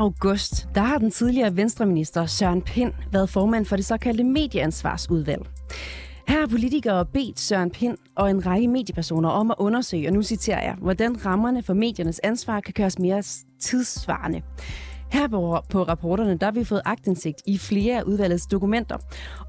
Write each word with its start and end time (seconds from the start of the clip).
august, 0.00 0.68
der 0.74 0.80
har 0.80 0.98
den 0.98 1.10
tidligere 1.10 1.56
venstreminister 1.56 2.26
Søren 2.26 2.62
Pind 2.62 2.92
været 3.12 3.30
formand 3.30 3.66
for 3.66 3.76
det 3.76 3.84
såkaldte 3.84 4.24
medieansvarsudvalg. 4.24 5.46
Her 6.28 6.40
har 6.40 6.46
politikere 6.46 7.06
bedt 7.06 7.40
Søren 7.40 7.70
Pind 7.70 7.96
og 8.16 8.30
en 8.30 8.46
række 8.46 8.68
mediepersoner 8.68 9.28
om 9.28 9.50
at 9.50 9.56
undersøge, 9.58 10.08
og 10.08 10.12
nu 10.12 10.22
citerer 10.22 10.62
jeg, 10.62 10.74
hvordan 10.80 11.26
rammerne 11.26 11.62
for 11.62 11.74
mediernes 11.74 12.18
ansvar 12.18 12.60
kan 12.60 12.74
køres 12.74 12.98
mere 12.98 13.22
tidssvarende. 13.60 14.42
Her 15.12 15.28
på, 15.28 15.60
på 15.68 15.82
rapporterne, 15.82 16.36
der 16.38 16.46
har 16.46 16.52
vi 16.52 16.64
fået 16.64 16.82
agtindsigt 16.84 17.42
i 17.46 17.58
flere 17.58 17.98
af 17.98 18.02
udvalgets 18.02 18.46
dokumenter. 18.46 18.96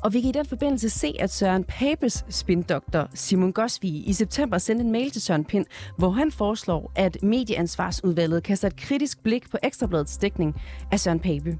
Og 0.03 0.13
vi 0.13 0.21
kan 0.21 0.29
i 0.29 0.31
den 0.31 0.45
forbindelse 0.45 0.89
se, 0.89 1.15
at 1.19 1.33
Søren 1.33 1.63
Papes 1.63 2.25
spindoktor 2.29 3.09
Simon 3.13 3.51
Gosvig 3.53 4.09
i 4.09 4.13
september 4.13 4.57
sendte 4.57 4.85
en 4.85 4.91
mail 4.91 5.11
til 5.11 5.21
Søren 5.21 5.45
Pind, 5.45 5.65
hvor 5.97 6.09
han 6.09 6.31
foreslår, 6.31 6.91
at 6.95 7.17
medieansvarsudvalget 7.23 8.43
kaster 8.43 8.67
et 8.67 8.75
kritisk 8.75 9.23
blik 9.23 9.51
på 9.51 9.57
Ekstrabladets 9.63 10.17
dækning 10.17 10.55
af 10.91 10.99
Søren 10.99 11.19
Pape. 11.19 11.57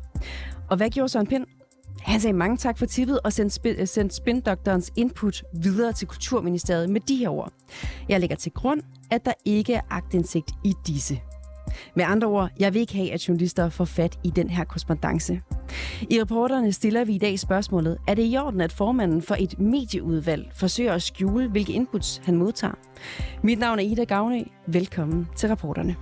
Og 0.69 0.77
hvad 0.77 0.89
gjorde 0.89 1.09
Søren 1.09 1.27
Pind? 1.27 1.45
Han 2.01 2.19
sagde 2.19 2.37
mange 2.37 2.57
tak 2.57 2.77
for 2.77 2.85
tippet 2.85 3.19
og 3.23 3.33
sendte, 3.33 3.59
sp- 3.81 3.85
sendte 3.85 4.15
spindoktorens 4.15 4.91
input 4.95 5.43
videre 5.53 5.93
til 5.93 6.07
Kulturministeriet 6.07 6.89
med 6.89 7.01
de 7.01 7.15
her 7.15 7.29
ord. 7.29 7.51
Jeg 8.09 8.19
lægger 8.19 8.35
til 8.35 8.51
grund, 8.51 8.81
at 9.11 9.25
der 9.25 9.33
ikke 9.45 9.73
er 9.73 9.81
agtindsigt 9.89 10.51
i 10.65 10.73
disse. 10.87 11.19
Med 11.95 12.05
andre 12.05 12.27
ord, 12.27 12.49
jeg 12.59 12.73
vil 12.73 12.79
ikke 12.79 12.95
have, 12.95 13.11
at 13.11 13.27
journalister 13.27 13.69
får 13.69 13.85
fat 13.85 14.19
i 14.23 14.29
den 14.29 14.49
her 14.49 14.63
korrespondence. 14.63 15.41
I 16.09 16.21
reporterne 16.21 16.71
stiller 16.71 17.05
vi 17.05 17.15
i 17.15 17.17
dag 17.17 17.39
spørgsmålet, 17.39 17.97
er 18.07 18.13
det 18.13 18.23
i 18.33 18.37
orden, 18.37 18.61
at 18.61 18.71
formanden 18.71 19.21
for 19.21 19.35
et 19.39 19.59
medieudvalg 19.59 20.51
forsøger 20.55 20.93
at 20.93 21.01
skjule, 21.01 21.47
hvilke 21.47 21.73
inputs 21.73 22.21
han 22.25 22.35
modtager? 22.35 22.73
Mit 23.43 23.59
navn 23.59 23.79
er 23.79 23.83
Ida 23.83 24.03
Gavnø. 24.03 24.39
Velkommen 24.67 25.27
til 25.35 25.49
reporterne. 25.49 25.95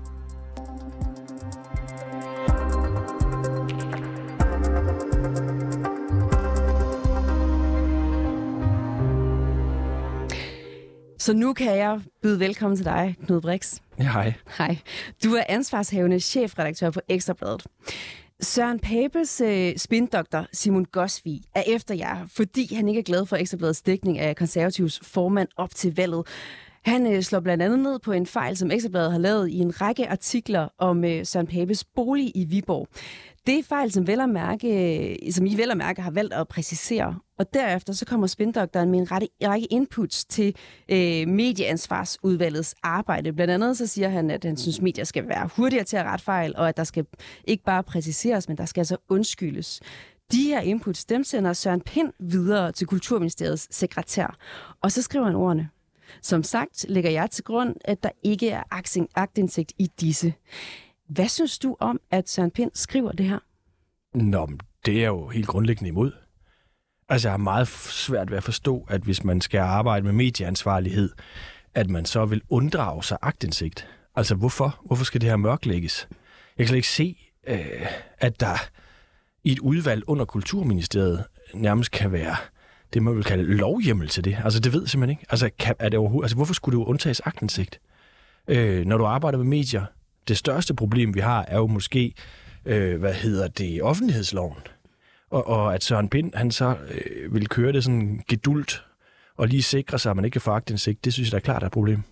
Så 11.30 11.34
nu 11.34 11.54
kan 11.54 11.78
jeg 11.78 12.02
byde 12.22 12.40
velkommen 12.40 12.78
til 12.78 12.86
dig, 12.86 13.16
Knud 13.26 13.42
Brix. 13.42 13.80
Ja, 14.00 14.04
hej. 14.04 14.34
Hej. 14.58 14.78
Du 15.24 15.34
er 15.34 15.44
ansvarshavende 15.50 16.20
chefredaktør 16.20 16.90
på 16.90 17.00
Ekstrabladet. 17.08 17.66
Søren 18.42 18.80
Papes 18.80 19.42
øh, 19.42 19.78
spindoktor 19.78 20.46
Simon 20.54 20.86
Gosvig 20.86 21.42
er 21.56 21.64
efter 21.68 21.96
jer, 21.96 22.18
fordi 22.36 22.76
han 22.76 22.88
ikke 22.88 23.00
er 23.00 23.04
glad 23.04 23.26
for 23.26 23.36
Ekstrabladets 23.36 23.82
dækning 23.82 24.20
af 24.20 24.36
konservativs 24.36 25.00
formand 25.04 25.48
op 25.58 25.76
til 25.76 25.96
valget. 25.96 26.28
Han 26.86 27.14
øh, 27.14 27.22
slår 27.22 27.40
blandt 27.40 27.64
andet 27.64 27.80
ned 27.80 28.00
på 28.00 28.12
en 28.12 28.26
fejl, 28.26 28.58
som 28.58 28.72
Ekstrabladet 28.72 29.12
har 29.12 29.20
lavet 29.20 29.50
i 29.50 29.58
en 29.58 29.82
række 29.82 30.10
artikler 30.10 30.68
om 30.78 31.06
øh, 31.06 31.26
Søren 31.26 31.48
Papes 31.48 31.84
bolig 31.84 32.32
i 32.36 32.46
Viborg. 32.46 32.88
Det 33.48 33.60
er 33.60 33.64
fejl, 33.64 33.92
som, 33.92 34.08
vel 34.08 34.20
at 34.20 34.30
mærke, 34.30 34.68
øh, 35.26 35.32
som 35.32 35.46
I 35.46 35.58
vel 35.58 35.72
at 35.72 35.78
mærke 35.78 36.02
har 36.02 36.12
valgt 36.12 36.34
at 36.34 36.48
præcisere. 36.48 37.16
Og 37.40 37.54
derefter 37.54 37.94
så 37.94 38.06
kommer 38.06 38.28
spindoktoren 38.28 38.92
med 38.92 39.00
en 39.00 39.12
rette, 39.12 39.28
række 39.44 39.68
inputs 39.68 40.26
til 40.26 40.56
øh, 40.92 41.28
medieansvarsudvalgets 41.28 42.76
arbejde. 42.84 43.34
Blandt 43.34 43.54
andet 43.54 43.78
så 43.78 43.88
siger 43.88 44.10
han, 44.10 44.32
at 44.32 44.44
han 44.44 44.58
synes, 44.58 44.82
medier 44.82 45.04
skal 45.04 45.28
være 45.28 45.50
hurtigere 45.56 45.84
til 45.84 45.98
at 45.98 46.06
rette 46.06 46.26
fejl, 46.26 46.54
og 46.58 46.70
at 46.70 46.78
der 46.78 46.84
skal 46.84 47.06
ikke 47.44 47.64
bare 47.64 47.84
præciseres, 47.84 48.48
men 48.48 48.58
der 48.58 48.66
skal 48.66 48.82
altså 48.82 48.98
undskyldes. 49.10 49.82
De 50.32 50.44
her 50.44 50.60
inputs, 50.62 51.06
dem 51.06 51.24
sender 51.24 51.54
Søren 51.54 51.82
Pind 51.82 52.14
videre 52.20 52.72
til 52.72 52.88
Kulturministeriets 52.88 53.76
sekretær. 53.76 54.38
Og 54.82 54.92
så 54.92 55.02
skriver 55.02 55.26
han 55.26 55.36
ordene. 55.36 55.70
Som 56.22 56.44
sagt 56.44 56.86
lægger 56.90 57.12
jeg 57.12 57.32
til 57.32 57.44
grund, 57.44 57.76
at 57.86 58.04
der 58.04 58.10
ikke 58.24 58.50
er 58.50 58.64
aktindsigt 59.16 59.74
i 59.78 59.88
disse. 60.00 60.34
Hvad 61.10 61.28
synes 61.28 61.60
du 61.60 61.76
om, 61.80 62.00
at 62.12 62.30
Søren 62.30 62.52
Pind 62.52 62.72
skriver 62.74 63.12
det 63.12 63.26
her? 63.26 63.40
Nå, 64.14 64.50
det 64.86 65.04
er 65.04 65.08
jo 65.08 65.28
helt 65.28 65.48
grundlæggende 65.48 65.88
imod. 65.90 66.12
Altså, 67.10 67.28
jeg 67.28 67.34
har 67.34 67.38
meget 67.38 67.68
svært 67.68 68.32
ved 68.32 68.38
at 68.38 68.44
forstå, 68.44 68.86
at 68.90 69.02
hvis 69.02 69.24
man 69.24 69.42
skal 69.42 69.60
arbejde 69.60 70.06
med 70.06 70.14
medieansvarlighed, 70.14 71.10
at 71.74 71.90
man 71.90 72.06
så 72.06 72.26
vil 72.26 72.42
unddrage 72.50 73.04
sig 73.04 73.18
agtindsigt. 73.22 73.88
Altså, 74.16 74.36
hvorfor? 74.36 74.82
Hvorfor 74.86 75.06
skal 75.06 75.22
det 75.22 75.30
her 75.30 75.38
mørklægges? 75.38 76.08
Jeg 76.58 76.66
kan 76.66 76.68
slet 76.68 76.78
ikke 76.78 76.88
se, 76.88 77.18
øh, 77.48 77.86
at 78.18 78.40
der 78.40 78.58
i 79.44 79.52
et 79.52 79.60
udvalg 79.60 80.04
under 80.08 80.26
Kulturministeriet 80.26 81.24
nærmest 81.54 81.92
kan 81.92 82.12
være 82.12 82.36
det, 82.94 83.04
man 83.04 83.16
vil 83.16 83.24
kalde 83.24 83.44
lovhjemmel 83.44 84.08
til 84.08 84.24
det. 84.24 84.38
Altså, 84.44 84.60
det 84.60 84.74
ved 84.74 84.82
jeg 84.82 84.90
simpelthen 84.90 85.20
ikke. 85.20 85.26
Altså, 85.30 85.50
kan, 85.60 85.76
er 85.80 85.90
det 85.90 86.00
overhovedet, 86.00 86.26
altså 86.26 86.36
hvorfor 86.36 86.54
skulle 86.54 86.78
du 86.80 86.84
undtages 86.84 87.20
agtindsigt? 87.20 87.80
Øh, 88.48 88.86
når 88.86 88.98
du 88.98 89.06
arbejder 89.06 89.38
med 89.38 89.46
medier, 89.46 89.86
det 90.30 90.38
største 90.38 90.74
problem, 90.74 91.16
vi 91.16 91.20
har, 91.20 91.46
er 91.48 91.58
jo 91.58 91.68
måske, 91.68 92.14
øh, 92.66 93.00
hvad 93.00 93.14
hedder 93.14 93.48
det, 93.48 93.82
offentlighedsloven. 93.82 94.58
Og, 95.30 95.48
og 95.48 95.76
at 95.76 95.84
Søren 95.84 96.10
Pind, 96.10 96.32
han 96.34 96.52
så 96.52 96.76
øh, 96.92 97.34
vil 97.34 97.48
køre 97.48 97.72
det 97.72 97.84
sådan 97.84 98.22
gedult 98.28 98.84
og 99.40 99.48
lige 99.48 99.64
sikre 99.64 100.00
sig, 100.00 100.10
at 100.10 100.16
man 100.16 100.26
ikke 100.26 100.34
kan 100.34 100.42
få 100.42 100.52
agtindsigt, 100.52 101.06
det 101.06 101.14
synes 101.14 101.28
jeg 101.28 101.32
da 101.32 101.38
er 101.38 101.42
klart 101.42 101.64
er 101.64 101.68
et 101.68 101.72
problem. 101.72 102.04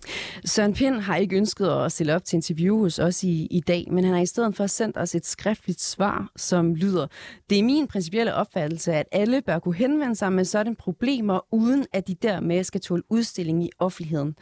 Søren 0.44 0.74
Pind 0.74 1.00
har 1.00 1.16
ikke 1.16 1.36
ønsket 1.36 1.68
at 1.68 1.92
stille 1.92 2.14
op 2.14 2.24
til 2.24 2.36
interview 2.36 2.78
hos 2.78 2.98
os 2.98 3.24
i, 3.24 3.46
i 3.50 3.60
dag, 3.60 3.86
men 3.90 4.04
han 4.04 4.14
har 4.14 4.20
i 4.20 4.26
stedet 4.26 4.56
for 4.56 4.66
sendt 4.66 4.96
os 4.96 5.14
et 5.14 5.26
skriftligt 5.26 5.80
svar, 5.80 6.30
som 6.36 6.74
lyder, 6.74 7.06
det 7.50 7.58
er 7.58 7.62
min 7.62 7.86
principielle 7.86 8.34
opfattelse, 8.34 8.92
at 8.92 9.06
alle 9.12 9.42
bør 9.42 9.58
kunne 9.58 9.74
henvende 9.74 10.16
sig 10.16 10.32
med 10.32 10.44
sådan 10.44 10.76
problemer, 10.76 11.54
uden 11.54 11.86
at 11.92 12.08
de 12.08 12.14
dermed 12.14 12.64
skal 12.64 12.80
tåle 12.80 13.02
udstilling 13.10 13.64
i 13.64 13.70
offentligheden. 13.78 14.34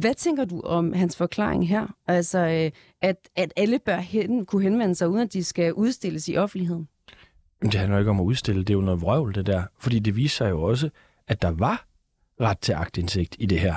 Hvad 0.00 0.14
tænker 0.14 0.44
du 0.44 0.60
om 0.60 0.92
hans 0.92 1.16
forklaring 1.16 1.68
her? 1.68 1.86
Altså, 2.06 2.38
øh, 2.38 2.70
at, 3.02 3.16
at 3.36 3.52
alle 3.56 3.78
bør 3.78 3.96
hen, 3.96 4.46
kunne 4.46 4.62
henvende 4.62 4.94
sig, 4.94 5.08
uden 5.08 5.22
at 5.22 5.32
de 5.32 5.44
skal 5.44 5.72
udstilles 5.72 6.28
i 6.28 6.36
offentligheden? 6.36 6.88
Det 7.62 7.74
handler 7.74 7.96
jo 7.96 7.98
ikke 7.98 8.10
om 8.10 8.20
at 8.20 8.24
udstille, 8.24 8.60
det 8.60 8.70
er 8.70 8.74
jo 8.74 8.80
noget 8.80 9.00
vrøvl, 9.00 9.34
det 9.34 9.46
der. 9.46 9.62
Fordi 9.78 9.98
det 9.98 10.16
viser 10.16 10.36
sig 10.36 10.50
jo 10.50 10.62
også, 10.62 10.90
at 11.28 11.42
der 11.42 11.50
var 11.50 11.84
ret 12.40 12.58
til 12.58 12.72
agtindsigt 12.72 13.36
i 13.38 13.46
det 13.46 13.60
her. 13.60 13.76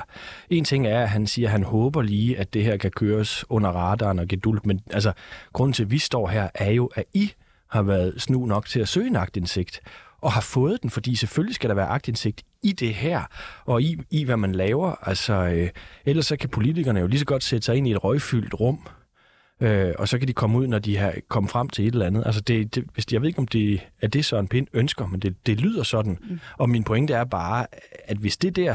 En 0.50 0.64
ting 0.64 0.86
er, 0.86 1.02
at 1.02 1.08
han 1.08 1.26
siger, 1.26 1.48
at 1.48 1.52
han 1.52 1.62
håber 1.62 2.02
lige, 2.02 2.38
at 2.38 2.54
det 2.54 2.64
her 2.64 2.76
kan 2.76 2.90
køres 2.90 3.44
under 3.50 3.70
radaren 3.70 4.18
og 4.18 4.28
gedult, 4.28 4.66
men 4.66 4.80
altså, 4.90 5.12
grunden 5.52 5.72
til, 5.72 5.82
at 5.82 5.90
vi 5.90 5.98
står 5.98 6.28
her, 6.28 6.48
er 6.54 6.70
jo, 6.70 6.86
at 6.86 7.04
I 7.14 7.32
har 7.70 7.82
været 7.82 8.22
snu 8.22 8.46
nok 8.46 8.66
til 8.66 8.80
at 8.80 8.88
søge 8.88 9.06
en 9.06 9.16
agtindsigt, 9.16 9.80
og 10.22 10.32
har 10.32 10.40
fået 10.40 10.82
den, 10.82 10.90
fordi 10.90 11.16
selvfølgelig 11.16 11.54
skal 11.54 11.68
der 11.68 11.74
være 11.74 11.86
agtindsigt 11.86 12.42
i 12.62 12.72
det 12.72 12.94
her, 12.94 13.22
og 13.64 13.82
i, 13.82 13.98
i 14.10 14.24
hvad 14.24 14.36
man 14.36 14.52
laver. 14.54 15.08
Altså, 15.08 15.32
øh, 15.32 15.68
ellers 16.04 16.26
så 16.26 16.36
kan 16.36 16.48
politikerne 16.48 17.00
jo 17.00 17.06
lige 17.06 17.18
så 17.18 17.24
godt 17.24 17.44
sætte 17.44 17.64
sig 17.64 17.76
ind 17.76 17.88
i 17.88 17.90
et 17.90 18.04
røgfyldt 18.04 18.60
rum, 18.60 18.88
øh, 19.60 19.94
og 19.98 20.08
så 20.08 20.18
kan 20.18 20.28
de 20.28 20.32
komme 20.32 20.58
ud, 20.58 20.66
når 20.66 20.78
de 20.78 20.96
har 20.96 21.14
kommet 21.28 21.50
frem 21.50 21.68
til 21.68 21.86
et 21.86 21.92
eller 21.92 22.06
andet. 22.06 22.22
Altså, 22.26 22.40
det, 22.40 22.74
det, 22.74 22.84
hvis, 22.94 23.06
jeg 23.12 23.20
ved 23.20 23.28
ikke, 23.28 23.38
om 23.38 23.46
det 23.46 23.80
er 24.02 24.08
det, 24.08 24.24
Søren 24.24 24.48
Pind 24.48 24.66
ønsker, 24.72 25.06
men 25.06 25.20
det, 25.20 25.46
det 25.46 25.60
lyder 25.60 25.82
sådan. 25.82 26.18
Mm. 26.28 26.40
Og 26.58 26.70
min 26.70 26.84
pointe 26.84 27.14
er 27.14 27.24
bare, 27.24 27.66
at 28.04 28.16
hvis 28.16 28.36
det 28.36 28.56
der 28.56 28.74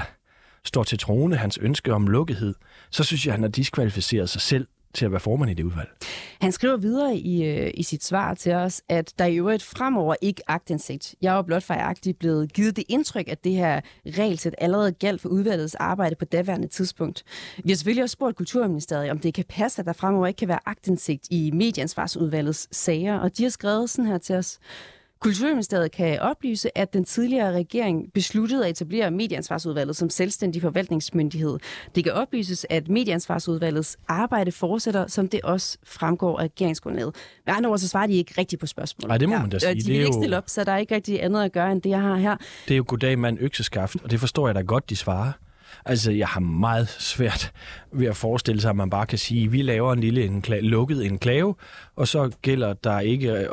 står 0.66 0.84
til 0.84 1.00
trone, 1.00 1.36
hans 1.36 1.58
ønske 1.58 1.94
om 1.94 2.08
lukkethed, 2.08 2.56
så 2.92 3.04
synes 3.04 3.26
jeg, 3.26 3.32
at 3.32 3.36
han 3.36 3.44
har 3.44 3.50
diskvalificeret 3.50 4.30
sig 4.30 4.42
selv 4.42 4.68
til 4.94 5.06
at 5.06 5.12
være 5.12 5.20
formand 5.20 5.52
i 5.52 5.54
det 5.54 5.64
udvalg. 5.64 5.90
Han 6.42 6.52
skriver 6.52 6.78
videre 6.78 7.16
i, 7.16 7.46
øh, 7.46 7.72
i 7.74 7.84
sit 7.84 8.04
svar 8.04 8.34
til 8.34 8.54
os, 8.54 8.82
at 8.90 9.14
der 9.20 9.26
i 9.26 9.36
øvrigt 9.36 9.64
fremover 9.64 10.16
ikke 10.22 10.42
agtindsigt. 10.48 11.16
Jeg 11.22 11.32
er 11.32 11.36
jo 11.36 11.42
blot 11.42 11.64
fejagtigt 11.64 12.20
blevet 12.20 12.54
givet 12.54 12.76
det 12.76 12.84
indtryk, 12.90 13.28
at 13.28 13.44
det 13.44 13.52
her 13.52 13.82
regelsæt 14.06 14.56
allerede 14.58 14.92
galt 14.92 15.22
for 15.22 15.30
udvalgets 15.30 15.76
arbejde 15.76 16.16
på 16.16 16.26
daværende 16.26 16.68
tidspunkt. 16.68 17.24
Vi 17.64 17.72
har 17.72 17.76
selvfølgelig 17.76 18.04
også 18.04 18.14
spurgt 18.14 18.36
Kulturministeriet, 18.36 19.12
om 19.12 19.20
det 19.20 19.34
kan 19.34 19.46
passe, 19.50 19.80
at 19.80 19.86
der 19.86 19.94
fremover 19.94 20.28
ikke 20.28 20.38
kan 20.38 20.48
være 20.48 20.60
agtindsigt 20.66 21.28
i 21.32 21.52
medieansvarsudvalgets 21.52 22.78
sager, 22.78 23.20
og 23.20 23.38
de 23.38 23.44
har 23.44 23.50
skrevet 23.50 23.90
sådan 23.90 24.06
her 24.06 24.18
til 24.18 24.36
os. 24.36 24.60
Kulturministeriet 25.20 25.92
kan 25.92 26.20
oplyse, 26.20 26.78
at 26.78 26.94
den 26.94 27.06
tidligere 27.06 27.54
regering 27.54 28.14
besluttede 28.14 28.66
at 28.66 28.70
etablere 28.70 29.12
Medieansvarsudvalget 29.12 29.96
som 29.96 30.10
selvstændig 30.10 30.62
forvaltningsmyndighed. 30.62 31.58
Det 31.96 32.04
kan 32.04 32.14
oplyses, 32.14 32.66
at 32.70 32.90
Medieansvarsudvalgets 32.90 33.98
arbejde 34.08 34.52
fortsætter, 34.52 35.08
som 35.08 35.28
det 35.28 35.42
også 35.42 35.78
fremgår 35.84 36.40
af 36.40 36.44
regeringsgrundlaget. 36.44 37.16
Med 37.46 37.54
andre 37.54 37.70
ord, 37.70 37.78
så 37.78 37.88
svarer 37.88 38.08
de 38.08 38.14
ikke 38.14 38.34
rigtigt 38.38 38.60
på 38.60 38.66
spørgsmålet. 38.66 39.08
Nej, 39.08 39.18
det 39.18 39.30
må 39.30 39.38
man 39.38 39.50
da 39.50 39.60
sige. 39.60 39.76
De 39.76 39.88
vil 39.88 40.00
ikke 40.00 40.14
stille 40.14 40.38
op, 40.38 40.44
så 40.48 40.64
der 40.64 40.72
er 40.72 40.78
ikke 40.78 40.96
rigtig 40.96 41.24
andet 41.24 41.44
at 41.44 41.52
gøre, 41.52 41.72
end 41.72 41.82
det, 41.82 41.90
jeg 41.90 42.02
har 42.02 42.16
her. 42.16 42.38
Det 42.68 42.74
er 42.74 42.78
jo 42.78 42.86
goddag 42.88 43.20
mand 43.20 43.38
økseskaft, 43.42 43.98
og 44.04 44.12
det 44.12 44.20
forstår 44.20 44.48
jeg 44.48 44.56
da 44.56 44.62
godt, 44.62 44.90
de 44.90 44.96
svarer. 44.96 45.32
Altså, 45.86 46.12
jeg 46.12 46.28
har 46.28 46.40
meget 46.40 46.90
svært 46.90 47.52
ved 47.92 48.08
at 48.08 48.16
forestille 48.16 48.62
sig, 48.62 48.70
at 48.70 48.76
man 48.76 48.90
bare 48.90 49.06
kan 49.06 49.18
sige, 49.18 49.46
at 49.46 49.52
vi 49.52 49.62
laver 49.62 49.94
en 49.94 50.00
lille 50.00 50.26
enkla- 50.26 50.60
lukket 50.60 51.06
enklave, 51.06 51.56
og 51.96 52.08
så 52.08 52.32
gælder 52.42 52.74
der 52.74 53.00
ikke 53.00 53.32
øh, 53.32 53.48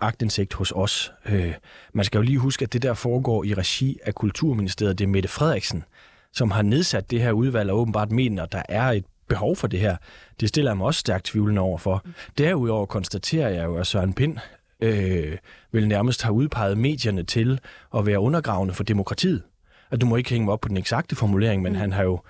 agtindsigt 0.00 0.54
hos 0.54 0.72
os. 0.76 1.12
Øh, 1.28 1.54
man 1.94 2.04
skal 2.04 2.18
jo 2.18 2.22
lige 2.22 2.38
huske, 2.38 2.62
at 2.62 2.72
det 2.72 2.82
der 2.82 2.94
foregår 2.94 3.44
i 3.44 3.54
regi 3.54 3.98
af 4.04 4.14
Kulturministeriet. 4.14 4.98
Det 4.98 5.04
er 5.04 5.08
Mette 5.08 5.28
Frederiksen, 5.28 5.84
som 6.32 6.50
har 6.50 6.62
nedsat 6.62 7.10
det 7.10 7.20
her 7.22 7.32
udvalg, 7.32 7.70
og 7.70 7.78
åbenbart 7.78 8.10
mener, 8.12 8.42
at 8.42 8.52
der 8.52 8.62
er 8.68 8.90
et 8.90 9.04
behov 9.28 9.56
for 9.56 9.66
det 9.66 9.80
her. 9.80 9.96
Det 10.40 10.48
stiller 10.48 10.70
jeg 10.70 10.76
mig 10.76 10.86
også 10.86 11.00
stærkt 11.00 11.24
tvivlende 11.24 11.60
over 11.60 11.78
for. 11.78 12.04
Derudover 12.38 12.86
konstaterer 12.86 13.48
jeg 13.48 13.64
jo, 13.64 13.76
at 13.76 13.86
Søren 13.86 14.12
Pind 14.12 14.36
øh, 14.80 15.36
vil 15.72 15.88
nærmest 15.88 16.22
have 16.22 16.32
udpeget 16.32 16.78
medierne 16.78 17.22
til 17.22 17.60
at 17.96 18.06
være 18.06 18.20
undergravende 18.20 18.74
for 18.74 18.84
demokratiet 18.84 19.42
at 19.90 20.00
du 20.00 20.06
må 20.06 20.16
ikke 20.16 20.30
hænge 20.30 20.44
mig 20.44 20.52
op 20.52 20.60
på 20.60 20.68
den 20.68 20.76
eksakte 20.76 21.16
formulering, 21.16 21.62
men 21.62 21.72
mm. 21.72 21.78
han 21.78 21.92
har 21.92 22.02
jo 22.02 22.20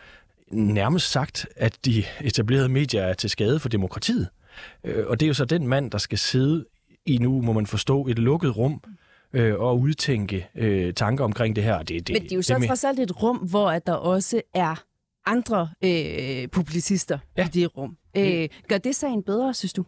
nærmest 0.50 1.10
sagt, 1.10 1.46
at 1.56 1.78
de 1.84 2.04
etablerede 2.20 2.68
medier 2.68 3.02
er 3.02 3.14
til 3.14 3.30
skade 3.30 3.60
for 3.60 3.68
demokratiet. 3.68 4.28
Øh, 4.84 5.06
og 5.06 5.20
det 5.20 5.26
er 5.26 5.28
jo 5.28 5.34
så 5.34 5.44
den 5.44 5.66
mand, 5.66 5.90
der 5.90 5.98
skal 5.98 6.18
sidde 6.18 6.64
i 7.06 7.18
nu, 7.18 7.42
må 7.42 7.52
man 7.52 7.66
forstå, 7.66 8.06
et 8.06 8.18
lukket 8.18 8.56
rum, 8.56 8.82
øh, 9.32 9.54
og 9.54 9.80
udtænke 9.80 10.48
øh, 10.54 10.94
tanker 10.94 11.24
omkring 11.24 11.56
det 11.56 11.64
her. 11.64 11.78
Det, 11.78 11.88
det, 11.88 12.14
Men 12.14 12.22
det 12.22 12.32
er 12.32 12.36
jo 12.36 12.42
så 12.42 12.58
det 12.58 12.68
trods 12.68 12.84
alt 12.84 12.98
et 12.98 13.22
rum, 13.22 13.36
hvor 13.36 13.70
at 13.70 13.86
der 13.86 13.92
også 13.92 14.42
er 14.54 14.84
andre 15.26 15.68
øh, 15.84 16.48
publicister 16.48 17.18
ja. 17.36 17.46
i 17.46 17.48
det 17.48 17.76
rum. 17.76 17.96
Øh, 18.16 18.48
gør 18.68 18.78
det 18.78 18.96
sagen 18.96 19.22
bedre, 19.22 19.54
synes 19.54 19.72
du? 19.72 19.84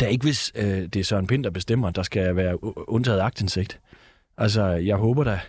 Der 0.00 0.06
er 0.06 0.10
ikke, 0.10 0.24
hvis 0.24 0.52
øh, 0.54 0.64
det 0.64 0.96
er 0.96 1.04
Søren 1.04 1.26
Pind, 1.26 1.44
der 1.44 1.50
bestemmer, 1.50 1.90
der 1.90 2.02
skal 2.02 2.36
være 2.36 2.64
undtaget 2.88 3.20
agtindsigt. 3.20 3.80
Altså, 4.38 4.64
jeg 4.64 4.96
håber 4.96 5.24
da, 5.24 5.40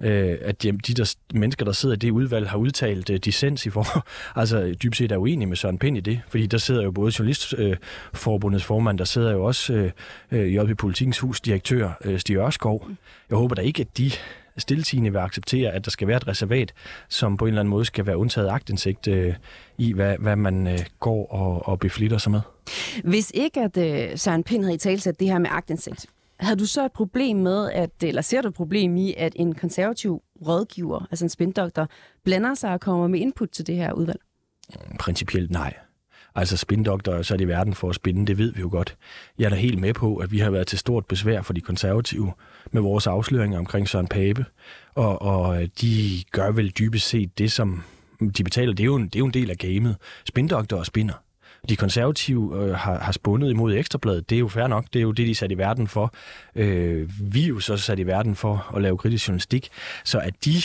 øh, 0.00 0.38
at 0.40 0.62
de, 0.62 0.72
de 0.72 0.94
der 0.94 1.14
mennesker, 1.34 1.64
der 1.64 1.72
sidder 1.72 1.94
i 1.94 1.98
det 1.98 2.10
udvalg, 2.10 2.48
har 2.50 2.58
udtalt 2.58 3.10
øh, 3.10 3.16
dissens 3.16 3.66
i 3.66 3.70
for, 3.70 4.06
altså 4.40 4.74
dybt 4.82 4.96
set 4.96 5.12
er 5.12 5.16
uenige 5.16 5.48
med 5.48 5.56
Søren 5.56 5.78
Pind 5.78 5.96
i 5.96 6.00
det, 6.00 6.20
fordi 6.28 6.46
der 6.46 6.58
sidder 6.58 6.82
jo 6.82 6.90
både 6.90 7.12
Journalistforbundets 7.18 8.64
øh, 8.64 8.66
formand, 8.66 8.98
der 8.98 9.04
sidder 9.04 9.32
jo 9.32 9.44
også 9.44 9.72
øh, 9.72 9.90
øh 10.30 10.54
JP 10.54 10.78
Politikens 10.78 11.18
Hus 11.18 11.40
direktør 11.40 11.90
øh, 12.04 12.18
Stig 12.18 12.36
Ørskov. 12.36 12.88
Jeg 13.30 13.38
håber 13.38 13.54
da 13.54 13.62
ikke, 13.62 13.80
at 13.80 13.98
de 13.98 14.10
stilletigende 14.58 15.12
vil 15.12 15.18
acceptere, 15.18 15.72
at 15.72 15.84
der 15.84 15.90
skal 15.90 16.08
være 16.08 16.16
et 16.16 16.28
reservat, 16.28 16.72
som 17.08 17.36
på 17.36 17.44
en 17.44 17.48
eller 17.48 17.60
anden 17.60 17.70
måde 17.70 17.84
skal 17.84 18.06
være 18.06 18.16
undtaget 18.16 18.48
agtindsigt 18.48 19.08
øh, 19.08 19.34
i, 19.78 19.92
hvad, 19.92 20.16
hvad 20.18 20.36
man 20.36 20.66
øh, 20.66 20.78
går 21.00 21.32
og, 21.32 21.68
og 21.68 21.78
beflitter 21.78 22.18
sig 22.18 22.32
med. 22.32 22.40
Hvis 23.04 23.32
ikke 23.34 23.60
at 23.60 23.76
øh, 23.76 24.18
Søren 24.18 24.44
Pind 24.44 24.62
havde 24.62 24.74
i 24.74 24.78
talsat 24.78 25.20
det 25.20 25.28
her 25.28 25.38
med 25.38 25.50
agtindsigt, 25.52 26.06
havde 26.40 26.56
du 26.56 26.66
så 26.66 26.84
et 26.84 26.92
problem 26.92 27.36
med, 27.36 27.70
at, 27.70 27.90
eller 28.02 28.22
ser 28.22 28.42
du 28.42 28.48
et 28.48 28.54
problem 28.54 28.96
i, 28.96 29.14
at 29.16 29.32
en 29.36 29.54
konservativ 29.54 30.22
rådgiver, 30.46 31.06
altså 31.10 31.24
en 31.24 31.28
spindoktor, 31.28 31.88
blander 32.24 32.54
sig 32.54 32.72
og 32.72 32.80
kommer 32.80 33.06
med 33.06 33.20
input 33.20 33.48
til 33.48 33.66
det 33.66 33.76
her 33.76 33.92
udvalg? 33.92 34.20
Mm, 34.68 34.96
principielt 34.96 35.50
nej. 35.50 35.74
Altså 36.34 36.56
spindoktor 36.56 37.12
er 37.12 37.22
sat 37.22 37.40
i 37.40 37.48
verden 37.48 37.74
for 37.74 37.88
at 37.88 37.94
spinde, 37.94 38.26
det 38.26 38.38
ved 38.38 38.52
vi 38.52 38.60
jo 38.60 38.68
godt. 38.70 38.96
Jeg 39.38 39.44
er 39.44 39.48
da 39.50 39.56
helt 39.56 39.80
med 39.80 39.94
på, 39.94 40.16
at 40.16 40.32
vi 40.32 40.38
har 40.38 40.50
været 40.50 40.66
til 40.66 40.78
stort 40.78 41.06
besvær 41.06 41.42
for 41.42 41.52
de 41.52 41.60
konservative 41.60 42.32
med 42.72 42.82
vores 42.82 43.06
afsløringer 43.06 43.58
omkring 43.58 43.88
Søren 43.88 44.06
Pape, 44.06 44.44
og, 44.94 45.22
og 45.22 45.62
øh, 45.62 45.68
de 45.80 46.22
gør 46.32 46.50
vel 46.50 46.70
dybest 46.70 47.08
set 47.08 47.38
det, 47.38 47.52
som 47.52 47.82
de 48.36 48.44
betaler. 48.44 48.72
Det 48.72 48.80
er 48.80 48.86
jo 48.86 48.96
en, 48.96 49.04
det 49.04 49.14
er 49.14 49.18
jo 49.18 49.26
en 49.26 49.34
del 49.34 49.50
af 49.50 49.56
gamet. 49.56 49.96
Spindoktor 50.24 50.76
og 50.76 50.86
spinder. 50.86 51.14
De 51.68 51.76
konservative 51.76 52.64
øh, 52.64 52.74
har, 52.74 52.98
har 52.98 53.12
spundet 53.12 53.50
imod 53.50 53.74
Ekstrabladet. 53.74 54.30
Det 54.30 54.36
er 54.36 54.40
jo 54.40 54.48
fair 54.48 54.66
nok. 54.66 54.84
Det 54.92 54.98
er 54.98 55.02
jo 55.02 55.12
det, 55.12 55.26
de 55.26 55.30
er 55.30 55.34
sat 55.34 55.52
i 55.52 55.58
verden 55.58 55.88
for. 55.88 56.14
Øh, 56.54 57.10
vi 57.20 57.44
er 57.44 57.48
jo 57.48 57.60
så 57.60 57.76
sat 57.76 57.98
i 57.98 58.06
verden 58.06 58.34
for 58.36 58.72
at 58.76 58.82
lave 58.82 58.98
kritisk 58.98 59.28
journalistik. 59.28 59.68
Så 60.04 60.18
at 60.18 60.34
de 60.44 60.56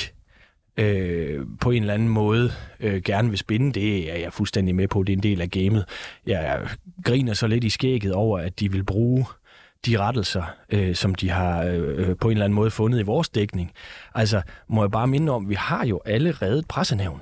øh, 0.77 1.45
på 1.61 1.71
en 1.71 1.83
eller 1.83 1.93
anden 1.93 2.09
måde 2.09 2.51
øh, 2.79 3.01
gerne 3.01 3.29
vil 3.29 3.37
spinde, 3.37 3.73
det 3.73 4.11
er 4.11 4.17
jeg 4.17 4.33
fuldstændig 4.33 4.75
med 4.75 4.87
på. 4.87 5.03
Det 5.03 5.13
er 5.13 5.17
en 5.17 5.23
del 5.23 5.41
af 5.41 5.51
gamet. 5.51 5.85
Jeg 6.25 6.67
griner 7.03 7.33
så 7.33 7.47
lidt 7.47 7.63
i 7.63 7.69
skægget 7.69 8.13
over, 8.13 8.39
at 8.39 8.59
de 8.59 8.71
vil 8.71 8.83
bruge 8.83 9.25
de 9.85 9.97
rettelser, 9.99 10.43
øh, 10.69 10.95
som 10.95 11.15
de 11.15 11.29
har 11.29 11.63
øh, 11.63 12.15
på 12.15 12.27
en 12.27 12.31
eller 12.31 12.45
anden 12.45 12.55
måde 12.55 12.71
fundet 12.71 12.99
i 12.99 13.03
vores 13.03 13.29
dækning. 13.29 13.71
Altså, 14.15 14.41
må 14.67 14.83
jeg 14.83 14.91
bare 14.91 15.07
minde 15.07 15.31
om, 15.31 15.49
vi 15.49 15.55
har 15.55 15.85
jo 15.85 16.01
allerede 16.05 16.59
et 16.59 16.67
pressenævn. 16.67 17.21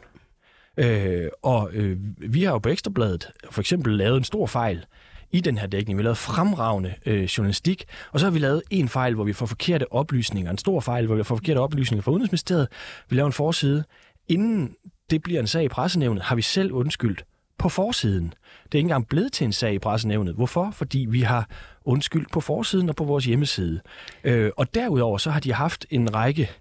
Øh, 0.78 1.28
og 1.42 1.70
øh, 1.74 1.98
vi 2.18 2.44
har 2.44 2.52
jo 2.52 2.60
på 2.60 2.70
Ekstrabladet 2.70 3.32
for 3.52 3.62
eksempel 3.62 3.98
lavet 3.98 4.18
en 4.18 4.24
stor 4.24 4.48
fejl 4.48 4.86
i 5.32 5.42
den 5.42 5.58
her 5.58 5.68
dækning. 5.68 5.98
Vi 5.98 6.02
har 6.02 6.04
lavet 6.04 6.18
fremragende 6.18 6.94
øh, 7.06 7.24
journalistik, 7.24 7.86
og 8.12 8.20
så 8.20 8.26
har 8.26 8.32
vi 8.32 8.40
lavet 8.40 8.62
en 8.70 8.90
fejl, 8.90 9.14
hvor 9.14 9.24
vi 9.24 9.34
får 9.34 9.46
forkerte 9.46 9.94
oplysninger, 9.94 10.52
en 10.52 10.58
stor 10.58 10.80
fejl, 10.80 11.06
hvor 11.06 11.16
vi 11.16 11.24
får 11.24 11.36
forkerte 11.36 11.60
oplysninger 11.60 12.02
fra 12.02 12.12
Udenrigsministeriet. 12.12 12.68
Vi 13.10 13.16
laver 13.16 13.28
en 13.28 13.34
forside. 13.34 13.84
Inden 14.28 14.76
det 15.10 15.24
bliver 15.24 15.40
en 15.40 15.48
sag 15.48 15.64
i 15.64 15.68
pressenævnet, 15.68 16.24
har 16.24 16.36
vi 16.36 16.42
selv 16.42 16.72
undskyldt 16.72 17.26
på 17.58 17.70
forsiden. 17.70 18.34
Det 18.64 18.76
er 18.76 18.78
ikke 18.78 18.80
engang 18.80 19.08
blevet 19.08 19.34
til 19.34 19.46
en 19.46 19.54
sag 19.54 19.74
i 19.74 19.80
pressenævnet. 19.80 20.36
Hvorfor? 20.36 20.72
Fordi 20.72 21.06
vi 21.10 21.22
har 21.22 21.50
undskyldt 21.86 22.32
på 22.32 22.42
forsiden 22.42 22.90
og 22.90 22.96
på 22.96 23.04
vores 23.04 23.26
hjemmeside. 23.26 23.82
Øh, 24.24 24.52
og 24.58 24.76
derudover 24.76 25.18
så 25.18 25.32
har 25.32 25.40
de 25.40 25.54
haft 25.54 25.86
en 25.90 26.16
række 26.16 26.52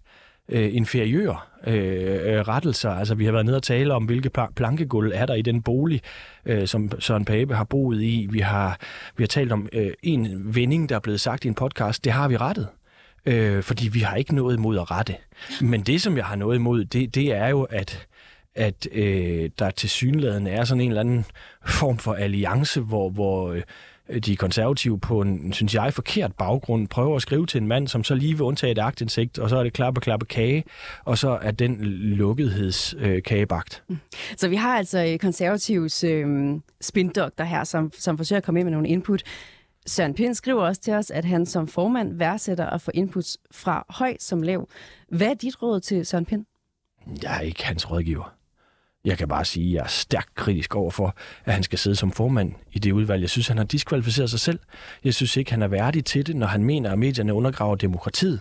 øh, 0.48 0.74
inferiør 0.74 1.48
øh, 1.66 2.34
øh, 2.34 2.40
rettelser. 2.40 2.90
Altså, 2.90 3.14
vi 3.14 3.24
har 3.24 3.32
været 3.32 3.46
nede 3.46 3.56
og 3.56 3.62
tale 3.62 3.94
om, 3.94 4.04
hvilke 4.04 4.30
plankegulv 4.56 5.12
er 5.14 5.26
der 5.26 5.34
i 5.34 5.42
den 5.42 5.62
bolig, 5.62 6.00
øh, 6.46 6.66
som 6.66 7.00
Søren 7.00 7.24
Pape 7.24 7.54
har 7.54 7.64
boet 7.64 8.02
i. 8.02 8.28
Vi 8.30 8.38
har, 8.38 8.78
vi 9.16 9.22
har 9.22 9.28
talt 9.28 9.52
om 9.52 9.68
øh, 9.72 9.90
en 10.02 10.54
vending, 10.54 10.88
der 10.88 10.94
er 10.94 11.00
blevet 11.00 11.20
sagt 11.20 11.44
i 11.44 11.48
en 11.48 11.54
podcast. 11.54 12.04
Det 12.04 12.12
har 12.12 12.28
vi 12.28 12.36
rettet. 12.36 12.68
Øh, 13.26 13.62
fordi 13.62 13.88
vi 13.88 14.00
har 14.00 14.16
ikke 14.16 14.34
noget 14.34 14.56
imod 14.56 14.78
at 14.78 14.90
rette. 14.90 15.16
Men 15.60 15.80
det, 15.80 16.02
som 16.02 16.16
jeg 16.16 16.24
har 16.24 16.36
noget 16.36 16.56
imod, 16.56 16.84
det, 16.84 17.14
det 17.14 17.32
er 17.32 17.48
jo, 17.48 17.62
at 17.62 18.06
at 18.54 18.88
øh, 18.92 19.50
der 19.58 19.70
til 19.70 19.90
synligheden 19.90 20.46
er 20.46 20.64
sådan 20.64 20.80
en 20.80 20.88
eller 20.88 21.00
anden 21.00 21.24
form 21.66 21.98
for 21.98 22.14
alliance, 22.14 22.80
hvor, 22.80 23.10
hvor 23.10 23.52
øh, 23.52 23.62
de 24.20 24.36
konservative 24.36 25.00
på 25.00 25.20
en, 25.20 25.52
synes 25.52 25.74
jeg, 25.74 25.94
forkert 25.94 26.32
baggrund 26.34 26.88
prøver 26.88 27.16
at 27.16 27.22
skrive 27.22 27.46
til 27.46 27.60
en 27.60 27.68
mand, 27.68 27.88
som 27.88 28.04
så 28.04 28.14
lige 28.14 28.32
vil 28.32 28.42
undtage 28.42 28.70
et 28.70 28.78
agtindsigt, 28.78 29.38
og 29.38 29.50
så 29.50 29.56
er 29.56 29.62
det 29.62 29.72
klappe, 29.72 30.00
klappe 30.00 30.26
kage, 30.26 30.64
og 31.04 31.18
så 31.18 31.38
er 31.42 31.50
den 31.50 31.76
lukketheds 31.84 32.94
øh. 32.98 33.22
Mm. 33.88 33.98
Så 34.36 34.48
vi 34.48 34.56
har 34.56 34.76
altså 34.76 35.04
øh, 35.04 35.18
konservativs 35.18 36.04
øh, 36.04 36.54
spindokter 36.80 37.44
her, 37.44 37.64
som, 37.64 37.92
som 37.98 38.16
forsøger 38.16 38.38
at 38.38 38.44
komme 38.44 38.60
ind 38.60 38.66
med 38.66 38.72
nogle 38.72 38.88
input. 38.88 39.22
Søren 39.86 40.14
Pind 40.14 40.34
skriver 40.34 40.62
også 40.62 40.80
til 40.80 40.92
os, 40.92 41.10
at 41.10 41.24
han 41.24 41.46
som 41.46 41.68
formand 41.68 42.18
værdsætter 42.18 42.66
at 42.66 42.80
få 42.80 42.90
inputs 42.94 43.38
fra 43.50 43.84
høj 43.88 44.16
som 44.20 44.42
lav. 44.42 44.68
Hvad 45.08 45.28
er 45.28 45.34
dit 45.34 45.62
råd 45.62 45.80
til 45.80 46.06
Søren 46.06 46.24
Pind? 46.26 46.44
Jeg 47.22 47.36
er 47.36 47.40
ikke 47.40 47.64
hans 47.64 47.90
rådgiver. 47.90 48.41
Jeg 49.04 49.18
kan 49.18 49.28
bare 49.28 49.44
sige, 49.44 49.66
at 49.68 49.74
jeg 49.74 49.82
er 49.82 49.88
stærkt 49.88 50.34
kritisk 50.34 50.74
over 50.74 50.90
for, 50.90 51.16
at 51.44 51.54
han 51.54 51.62
skal 51.62 51.78
sidde 51.78 51.96
som 51.96 52.12
formand 52.12 52.54
i 52.72 52.78
det 52.78 52.92
udvalg. 52.92 53.20
Jeg 53.22 53.30
synes, 53.30 53.48
han 53.48 53.56
har 53.56 53.64
diskvalificeret 53.64 54.30
sig 54.30 54.40
selv. 54.40 54.58
Jeg 55.04 55.14
synes 55.14 55.36
ikke, 55.36 55.50
han 55.50 55.62
er 55.62 55.68
værdig 55.68 56.04
til 56.04 56.26
det, 56.26 56.36
når 56.36 56.46
han 56.46 56.64
mener, 56.64 56.92
at 56.92 56.98
medierne 56.98 57.34
undergraver 57.34 57.74
demokratiet. 57.74 58.40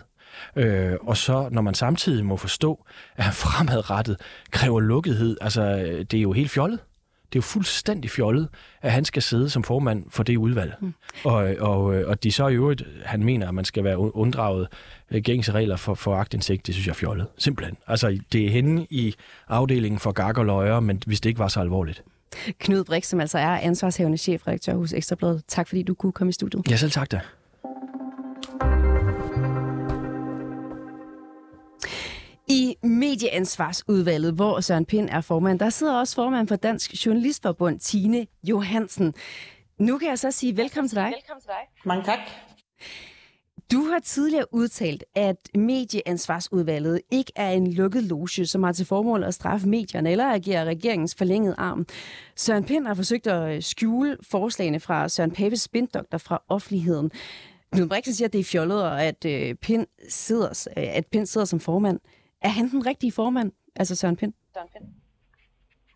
Øh, 0.56 0.92
og 1.00 1.16
så 1.16 1.48
når 1.52 1.62
man 1.62 1.74
samtidig 1.74 2.24
må 2.24 2.36
forstå, 2.36 2.84
at 3.16 3.24
han 3.24 3.32
fremadrettet 3.44 4.16
kræver 4.50 4.80
lukkethed, 4.80 5.36
altså 5.40 5.62
øh, 5.62 6.04
det 6.04 6.18
er 6.18 6.22
jo 6.22 6.32
helt 6.32 6.50
fjollet. 6.50 6.78
Det 7.32 7.38
er 7.38 7.38
jo 7.38 7.42
fuldstændig 7.42 8.10
fjollet, 8.10 8.48
at 8.82 8.92
han 8.92 9.04
skal 9.04 9.22
sidde 9.22 9.50
som 9.50 9.62
formand 9.62 10.04
for 10.10 10.22
det 10.22 10.36
udvalg. 10.36 10.74
Mm. 10.80 10.94
Og, 11.24 11.54
og, 11.60 11.84
og 11.84 12.22
de 12.22 12.32
så 12.32 12.48
i 12.48 12.54
øvrigt, 12.54 12.82
han 13.04 13.24
mener, 13.24 13.48
at 13.48 13.54
man 13.54 13.64
skal 13.64 13.84
være 13.84 14.16
unddraget 14.16 14.68
øh, 15.10 15.22
gængse 15.22 15.52
regler 15.52 15.76
for, 15.76 15.94
for 15.94 16.16
agtindsigt, 16.16 16.66
det 16.66 16.74
synes 16.74 16.86
jeg 16.86 16.92
er 16.92 16.96
fjollet. 16.96 17.26
Simpelthen. 17.38 17.76
Altså, 17.86 18.18
det 18.32 18.46
er 18.46 18.50
henne 18.50 18.86
i 18.90 19.14
afdelingen 19.48 19.98
for 19.98 20.12
gak 20.12 20.38
og 20.38 20.46
løjer, 20.46 20.80
men 20.80 21.02
hvis 21.06 21.20
det 21.20 21.30
ikke 21.30 21.38
var 21.38 21.48
så 21.48 21.60
alvorligt. 21.60 22.02
Knud 22.58 22.84
Brix, 22.84 23.06
som 23.06 23.20
altså 23.20 23.38
er 23.38 23.58
ansvarshævende 23.58 24.18
chefredaktør 24.18 24.74
hos 24.74 24.92
Ekstrabladet. 24.92 25.42
Tak 25.48 25.68
fordi 25.68 25.82
du 25.82 25.94
kunne 25.94 26.12
komme 26.12 26.28
i 26.28 26.32
studiet. 26.32 26.70
Ja, 26.70 26.76
selv 26.76 26.90
tak 26.90 27.12
da. 27.12 27.20
Medieansvarsudvalget, 33.22 34.34
hvor 34.34 34.60
Søren 34.60 34.84
Pind 34.84 35.08
er 35.12 35.20
formand, 35.20 35.58
der 35.58 35.70
sidder 35.70 35.94
også 35.94 36.14
formand 36.14 36.48
for 36.48 36.56
Dansk 36.56 37.06
Journalistforbund, 37.06 37.80
Tine 37.80 38.26
Johansen. 38.42 39.14
Nu 39.78 39.98
kan 39.98 40.08
jeg 40.08 40.18
så 40.18 40.30
sige 40.30 40.56
velkommen 40.56 40.88
til 40.88 40.96
dig. 40.96 41.12
Velkommen 41.16 41.40
til 41.40 41.48
dig. 41.48 41.84
Mange 41.84 42.04
tak. 42.04 42.18
Du 43.72 43.84
har 43.84 43.98
tidligere 43.98 44.54
udtalt, 44.54 45.04
at 45.14 45.36
medieansvarsudvalget 45.54 47.00
ikke 47.10 47.32
er 47.36 47.50
en 47.50 47.72
lukket 47.72 48.02
loge, 48.02 48.46
som 48.46 48.62
har 48.62 48.72
til 48.72 48.86
formål 48.86 49.24
at 49.24 49.34
straffe 49.34 49.68
medierne 49.68 50.10
eller 50.10 50.32
agere 50.32 50.64
regeringens 50.64 51.14
forlængede 51.14 51.54
arm. 51.58 51.86
Søren 52.36 52.64
Pind 52.64 52.86
har 52.86 52.94
forsøgt 52.94 53.26
at 53.26 53.64
skjule 53.64 54.16
forslagene 54.30 54.80
fra 54.80 55.08
Søren 55.08 55.30
Papes 55.30 55.60
spindoktor 55.60 56.18
fra 56.18 56.42
offentligheden. 56.48 57.10
Knud 57.72 57.88
Brixen 57.88 58.14
siger, 58.14 58.28
at 58.28 58.32
det 58.32 58.38
er 58.38 58.44
fjollet, 58.44 58.82
og 58.82 59.04
at, 59.04 59.24
øh, 59.24 59.54
Pind 59.54 59.86
sidder, 60.08 60.68
at 60.76 61.06
Pind 61.06 61.26
sidder 61.26 61.44
som 61.44 61.60
formand. 61.60 62.00
Er 62.42 62.48
han 62.48 62.70
den 62.70 62.86
rigtige 62.86 63.12
formand, 63.12 63.52
altså 63.76 63.94
Søren 63.94 64.16
Pind? 64.16 64.32
Søren 64.54 64.68
Pind. 64.72 64.84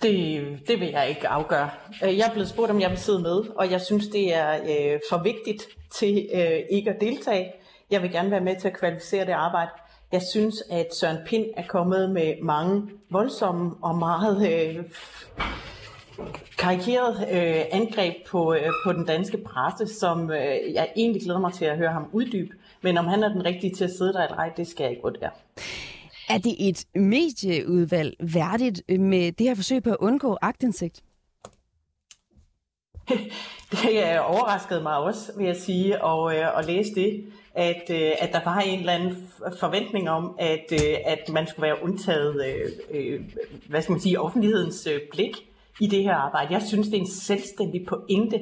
Det, 0.03 0.69
det 0.69 0.81
vil 0.81 0.89
jeg 0.89 1.09
ikke 1.09 1.29
afgøre. 1.29 1.71
Øh, 2.05 2.19
jeg 2.19 2.29
er 2.29 2.33
blevet 2.33 2.49
spurgt, 2.49 2.71
om 2.71 2.81
jeg 2.81 2.91
vil 2.91 2.99
sidde 2.99 3.23
med, 3.23 3.45
og 3.57 3.71
jeg 3.71 3.81
synes, 3.81 4.09
det 4.09 4.35
er 4.35 4.55
øh, 4.55 5.01
for 5.11 5.23
vigtigt 5.23 5.67
til 5.95 6.29
øh, 6.35 6.61
ikke 6.71 6.91
at 6.91 7.01
deltage. 7.01 7.53
Jeg 7.91 8.03
vil 8.03 8.11
gerne 8.11 8.31
være 8.31 8.41
med 8.41 8.57
til 8.61 8.69
at 8.69 8.79
kvalificere 8.79 9.27
det 9.27 9.33
arbejde. 9.33 9.71
Jeg 10.13 10.23
synes, 10.23 10.55
at 10.71 10.95
Søren 10.95 11.19
Pind 11.27 11.45
er 11.57 11.67
kommet 11.69 12.11
med 12.11 12.35
mange 12.43 12.83
voldsomme 13.11 13.75
og 13.83 13.99
meget 13.99 14.53
øh, 14.53 14.85
karikeret 16.59 17.29
øh, 17.33 17.65
angreb 17.73 18.15
på, 18.31 18.55
øh, 18.55 18.71
på 18.85 18.93
den 18.93 19.05
danske 19.05 19.39
presse, 19.39 19.95
som 19.95 20.31
øh, 20.31 20.75
jeg 20.75 20.93
egentlig 20.97 21.23
glæder 21.23 21.41
mig 21.41 21.53
til 21.53 21.65
at 21.65 21.77
høre 21.77 21.93
ham 21.93 22.09
uddybe. 22.13 22.55
Men 22.83 22.99
om 22.99 23.07
han 23.07 23.23
er 23.23 23.29
den 23.29 23.45
rigtige 23.45 23.75
til 23.75 23.85
at 23.85 23.91
sidde 23.91 24.13
der 24.13 24.23
eller 24.23 24.37
ej, 24.37 24.53
det 24.57 24.67
skal 24.67 24.85
jeg 24.85 24.91
ikke 24.91 25.03
vurdere. 25.03 25.31
Er 26.29 26.39
det 26.39 26.69
et 26.69 26.85
medieudvalg 26.95 28.17
værdigt 28.21 28.83
øh, 28.89 29.01
med 29.01 29.33
det 29.33 29.47
her 29.47 29.55
forsøg 29.55 29.83
på 29.83 29.91
at 29.91 29.97
undgå 30.01 30.39
agtindsigt? 30.43 31.03
det 33.83 34.07
er 34.07 34.21
overrasket 34.21 34.83
mig 34.83 34.97
også, 34.97 35.33
vil 35.37 35.47
jeg 35.47 35.57
sige, 35.57 36.05
og, 36.05 36.37
øh, 36.37 36.59
at 36.59 36.67
læse 36.67 36.95
det, 36.95 37.25
at, 37.55 37.91
øh, 37.91 38.13
at 38.19 38.33
der 38.33 38.41
var 38.45 38.59
en 38.59 38.79
eller 38.79 38.93
anden 38.93 39.29
forventning 39.61 40.11
om, 40.11 40.37
at, 40.39 40.73
øh, 40.73 40.97
at 41.05 41.29
man 41.29 41.47
skulle 41.47 41.67
være 41.67 41.83
undtaget, 41.83 42.45
øh, 42.47 42.71
øh, 42.91 43.21
hvad 43.69 43.83
skal 43.83 43.93
man 43.93 44.01
sige, 44.01 44.21
offentlighedens 44.21 44.89
blik 45.13 45.37
i 45.81 45.87
det 45.87 46.03
her 46.03 46.15
arbejde. 46.15 46.53
Jeg 46.53 46.63
synes, 46.63 46.87
det 46.87 46.97
er 46.97 47.01
en 47.01 47.11
selvstændig 47.11 47.87
pointe, 47.87 48.41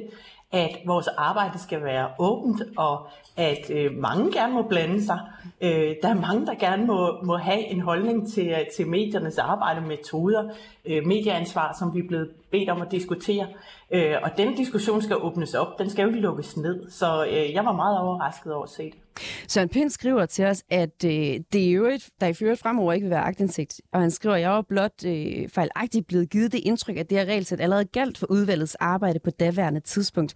at 0.51 0.77
vores 0.85 1.07
arbejde 1.07 1.59
skal 1.59 1.83
være 1.83 2.09
åbent, 2.19 2.61
og 2.77 3.07
at 3.37 3.69
øh, 3.69 3.91
mange 3.97 4.31
gerne 4.31 4.53
må 4.53 4.61
blande 4.61 5.05
sig. 5.05 5.19
Øh, 5.61 5.95
der 6.01 6.09
er 6.09 6.21
mange, 6.21 6.45
der 6.45 6.55
gerne 6.55 6.85
må, 6.85 7.23
må 7.23 7.37
have 7.37 7.65
en 7.67 7.81
holdning 7.81 8.31
til, 8.33 8.47
øh, 8.47 8.57
til 8.77 8.87
mediernes 8.87 9.37
arbejde, 9.37 9.81
metoder, 9.87 10.43
øh, 10.85 11.05
medieansvar, 11.05 11.75
som 11.79 11.93
vi 11.93 11.99
er 11.99 12.07
blevet 12.07 12.29
bedt 12.51 12.69
om 12.69 12.81
at 12.81 12.91
diskutere. 12.91 13.47
Øh, 13.91 14.15
og 14.23 14.29
den 14.37 14.55
diskussion 14.55 15.01
skal 15.01 15.17
åbnes 15.17 15.53
op, 15.53 15.79
den 15.79 15.89
skal 15.89 16.03
jo 16.03 16.07
ikke 16.07 16.19
lukkes 16.19 16.57
ned. 16.57 16.89
Så 16.89 17.25
øh, 17.25 17.53
jeg 17.53 17.65
var 17.65 17.71
meget 17.71 17.99
overrasket 17.99 18.53
over 18.53 18.63
at 18.63 18.69
se 18.69 18.83
det. 18.83 18.99
Søren 19.47 19.69
Pind 19.69 19.89
skriver 19.89 20.25
til 20.25 20.45
os, 20.45 20.63
at 20.69 21.03
øh, 21.05 21.11
det 21.53 21.67
er 21.67 21.71
jo 21.71 21.85
et, 21.85 22.09
der 22.21 22.27
i 22.27 22.33
øvrigt 22.41 22.61
fremover 22.61 22.93
ikke 22.93 23.03
vil 23.03 23.11
være 23.11 23.23
agtindsigt. 23.23 23.81
Og 23.93 24.01
han 24.01 24.11
skriver, 24.11 24.35
at 24.35 24.41
jeg 24.41 24.49
var 24.49 24.61
blot 24.61 25.05
øh, 25.05 25.49
fejlagtigt 25.49 26.07
blevet 26.07 26.29
givet 26.29 26.51
det 26.51 26.59
indtryk, 26.63 26.97
at 26.97 27.09
det 27.09 27.17
her 27.17 27.25
regelsæt 27.25 27.61
allerede 27.61 27.85
galt 27.85 28.17
for 28.17 28.27
udvalgets 28.29 28.75
arbejde 28.75 29.19
på 29.19 29.29
daværende 29.29 29.79
tidspunkt. 29.79 30.33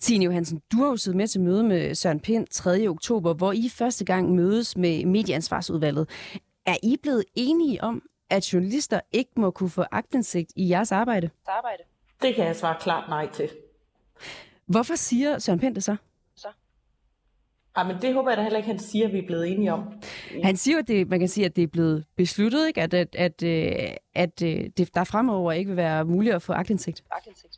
Tine 0.00 0.24
Johansen, 0.24 0.60
du 0.72 0.76
har 0.76 0.86
jo 0.86 0.96
siddet 0.96 1.16
med 1.16 1.26
til 1.26 1.40
møde 1.40 1.62
med 1.62 1.94
Søren 1.94 2.20
Pind 2.20 2.35
3. 2.44 2.88
oktober, 2.88 3.34
hvor 3.34 3.52
I 3.52 3.68
første 3.68 4.04
gang 4.04 4.34
mødes 4.34 4.76
med 4.76 5.04
medieansvarsudvalget. 5.04 6.08
Er 6.66 6.76
I 6.82 6.96
blevet 7.02 7.24
enige 7.34 7.84
om, 7.84 8.02
at 8.30 8.52
journalister 8.52 9.00
ikke 9.12 9.30
må 9.36 9.50
kunne 9.50 9.70
få 9.70 9.84
agtindsigt 9.92 10.52
i 10.56 10.70
jeres 10.70 10.92
arbejde? 10.92 11.30
arbejde. 11.46 11.82
Det 12.22 12.34
kan 12.34 12.46
jeg 12.46 12.56
svare 12.56 12.76
klart 12.80 13.08
nej 13.08 13.28
til. 13.32 13.48
Hvorfor 14.66 14.94
siger 14.94 15.38
Søren 15.38 15.58
Pind 15.58 15.74
det 15.74 15.84
så? 15.84 15.96
Ja, 17.78 17.84
men 17.84 17.96
det 18.02 18.14
håber 18.14 18.30
jeg 18.30 18.36
da 18.36 18.42
heller 18.42 18.56
ikke, 18.56 18.68
han 18.68 18.78
siger, 18.78 19.06
at 19.06 19.12
vi 19.12 19.18
er 19.18 19.26
blevet 19.26 19.52
enige 19.52 19.72
om. 19.72 19.82
Han 20.44 20.56
siger, 20.56 20.78
at 20.78 20.88
det, 20.88 21.08
man 21.08 21.18
kan 21.18 21.28
sige, 21.28 21.44
at 21.44 21.56
det 21.56 21.62
er 21.62 21.66
blevet 21.66 22.04
besluttet, 22.16 22.66
ikke? 22.66 22.82
at, 22.82 22.94
at, 22.94 23.14
at, 23.14 23.42
at, 23.42 23.98
at 24.14 24.42
øh, 24.42 24.70
det, 24.76 24.94
der 24.94 25.04
fremover 25.04 25.52
ikke 25.52 25.68
vil 25.68 25.76
være 25.76 26.04
muligt 26.04 26.34
at 26.34 26.42
få 26.42 26.52
agtindsigt. 26.52 27.04
Agtindsigt. 27.10 27.55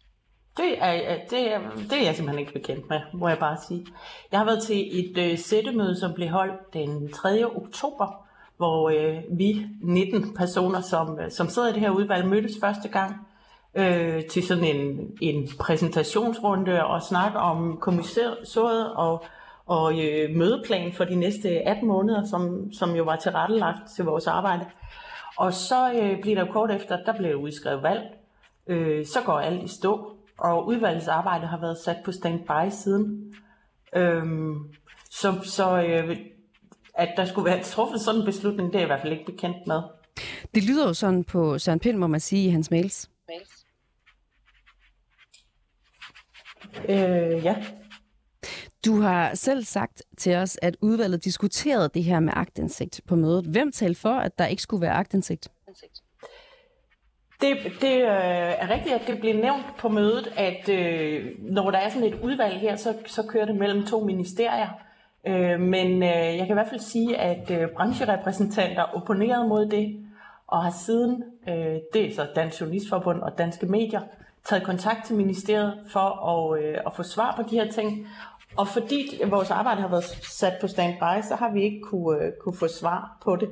Det 0.59 0.77
er, 0.79 1.17
det, 1.31 1.53
er, 1.53 1.61
det 1.91 1.93
er 1.93 2.05
jeg 2.05 2.15
simpelthen 2.15 2.39
ikke 2.39 2.53
bekendt 2.53 2.91
med, 2.91 3.01
må 3.13 3.29
jeg 3.29 3.39
bare 3.39 3.57
sige. 3.69 3.87
Jeg 4.33 4.41
har 4.41 4.47
været 4.47 4.63
til 4.63 5.01
et 5.01 5.19
øh, 5.19 5.39
sættemøde, 5.39 6.01
som 6.01 6.13
blev 6.15 6.29
holdt 6.29 6.73
den 6.73 7.13
3. 7.13 7.47
oktober, 7.47 8.27
hvor 8.57 8.91
øh, 8.91 9.17
vi 9.31 9.67
19 9.81 10.35
personer, 10.35 10.81
som, 10.81 11.19
øh, 11.21 11.31
som 11.31 11.49
sidder 11.49 11.69
i 11.69 11.73
det 11.73 11.81
her 11.81 11.91
udvalg, 11.91 12.27
mødtes 12.27 12.57
første 12.61 12.89
gang 12.89 13.27
øh, 13.75 14.25
til 14.25 14.47
sådan 14.47 14.65
en, 14.65 15.11
en 15.21 15.49
præsentationsrunde 15.61 16.85
og 16.85 17.03
snak 17.03 17.33
om 17.35 17.77
kommissoriet 17.81 18.93
og 18.93 19.25
og 19.69 19.99
øh, 20.01 20.37
mødeplan 20.37 20.93
for 20.93 21.05
de 21.05 21.15
næste 21.15 21.49
18 21.49 21.89
måneder, 21.89 22.25
som, 22.25 22.73
som 22.73 22.97
jo 22.97 23.05
var 23.05 23.17
tilrettelagt 23.17 23.91
til 23.97 24.05
vores 24.05 24.27
arbejde. 24.27 24.67
Og 25.37 25.53
så 25.53 25.93
øh, 25.93 26.21
bliver 26.21 26.45
der 26.45 26.53
kort 26.53 26.71
efter, 26.71 27.05
der 27.05 27.19
blev 27.19 27.37
udskrevet 27.37 27.83
valg. 27.83 28.03
Øh, 28.67 29.07
så 29.07 29.19
går 29.25 29.33
alt 29.33 29.63
i 29.63 29.69
stå, 29.69 30.18
og 30.39 30.67
udvalgets 30.67 31.09
arbejde 31.09 31.47
har 31.47 31.61
været 31.61 31.79
sat 31.85 31.97
på 32.05 32.13
standby 32.13 32.71
siden. 32.71 33.35
Øh, 33.97 34.25
så 35.11 35.41
så 35.43 35.83
øh, 35.83 36.17
at 36.99 37.15
der 37.17 37.25
skulle 37.25 37.51
være 37.51 37.63
truffet 37.63 38.01
sådan 38.01 38.21
en 38.21 38.27
beslutning, 38.27 38.73
det 38.73 38.75
er 38.75 38.79
jeg 38.79 38.87
i 38.87 38.91
hvert 38.91 39.01
fald 39.01 39.13
ikke 39.13 39.25
bekendt 39.25 39.67
med. 39.67 39.83
Det 40.55 40.65
lyder 40.65 40.87
jo 40.87 40.95
sådan 40.95 41.25
på 41.25 41.59
Søren 41.59 41.79
Pind, 41.79 41.99
må 41.99 42.07
man 42.07 42.21
sige, 42.21 42.47
i 42.47 42.51
hans 42.51 42.71
mails. 42.71 43.11
Mails? 43.29 43.67
Øh, 46.89 47.45
ja. 47.45 47.65
Du 48.85 49.01
har 49.01 49.35
selv 49.35 49.65
sagt 49.65 50.03
til 50.19 50.37
os, 50.37 50.59
at 50.63 50.77
udvalget 50.81 51.25
diskuterede 51.25 51.91
det 51.95 52.05
her 52.05 52.21
med 52.21 52.33
agtindsigt 52.37 53.01
på 53.07 53.17
mødet. 53.17 53.45
Hvem 53.45 53.73
talte 53.73 54.01
for, 54.01 54.15
at 54.15 54.39
der 54.39 54.47
ikke 54.47 54.63
skulle 54.63 54.81
være 54.81 54.95
agtindsigt? 54.95 55.49
Det, 57.41 57.57
det 57.81 57.95
øh, 57.95 58.53
er 58.59 58.71
rigtigt, 58.71 58.95
at 58.95 59.07
det 59.07 59.21
blev 59.21 59.37
nævnt 59.37 59.77
på 59.79 59.89
mødet, 59.89 60.33
at 60.37 60.69
øh, 60.69 61.27
når 61.39 61.71
der 61.71 61.79
er 61.79 61.89
sådan 61.89 62.09
et 62.09 62.21
udvalg 62.23 62.61
her, 62.61 62.77
så, 62.77 62.95
så 63.07 63.23
kører 63.23 63.45
det 63.45 63.57
mellem 63.57 63.87
to 63.87 64.05
ministerier. 64.05 64.69
Øh, 65.27 65.61
men 65.61 66.03
øh, 66.03 66.09
jeg 66.09 66.39
kan 66.39 66.51
i 66.51 66.53
hvert 66.53 66.69
fald 66.69 66.81
sige, 66.81 67.17
at 67.17 67.51
øh, 67.51 67.69
brancherepræsentanter 67.77 68.83
opponerede 68.83 69.49
mod 69.49 69.67
det, 69.67 70.09
og 70.47 70.63
har 70.63 70.71
siden, 70.71 71.25
øh, 71.49 71.77
det 71.93 72.07
er 72.07 72.15
så 72.15 72.27
Dansk 72.37 72.61
Journalistforbund 72.61 73.21
og 73.23 73.39
Danske 73.39 73.67
Medier, 73.67 74.01
taget 74.45 74.65
kontakt 74.65 75.07
til 75.07 75.17
ministeriet 75.17 75.79
for 75.93 76.29
at, 76.31 76.63
øh, 76.63 76.79
at 76.87 76.93
få 76.97 77.03
svar 77.03 77.35
på 77.37 77.43
de 77.51 77.61
her 77.61 77.71
ting. 77.71 78.09
Og 78.57 78.69
fordi 78.69 79.21
vores 79.27 79.51
arbejde 79.51 79.81
har 79.81 79.89
været 79.89 80.05
sat 80.05 80.53
på 80.61 80.67
standby, 80.67 81.23
så 81.29 81.35
har 81.35 81.53
vi 81.53 81.63
ikke 81.63 81.81
kunne, 81.81 82.25
øh, 82.25 82.33
kunne 82.41 82.57
få 82.57 82.69
svar 82.69 83.19
på 83.25 83.37
det. 83.37 83.49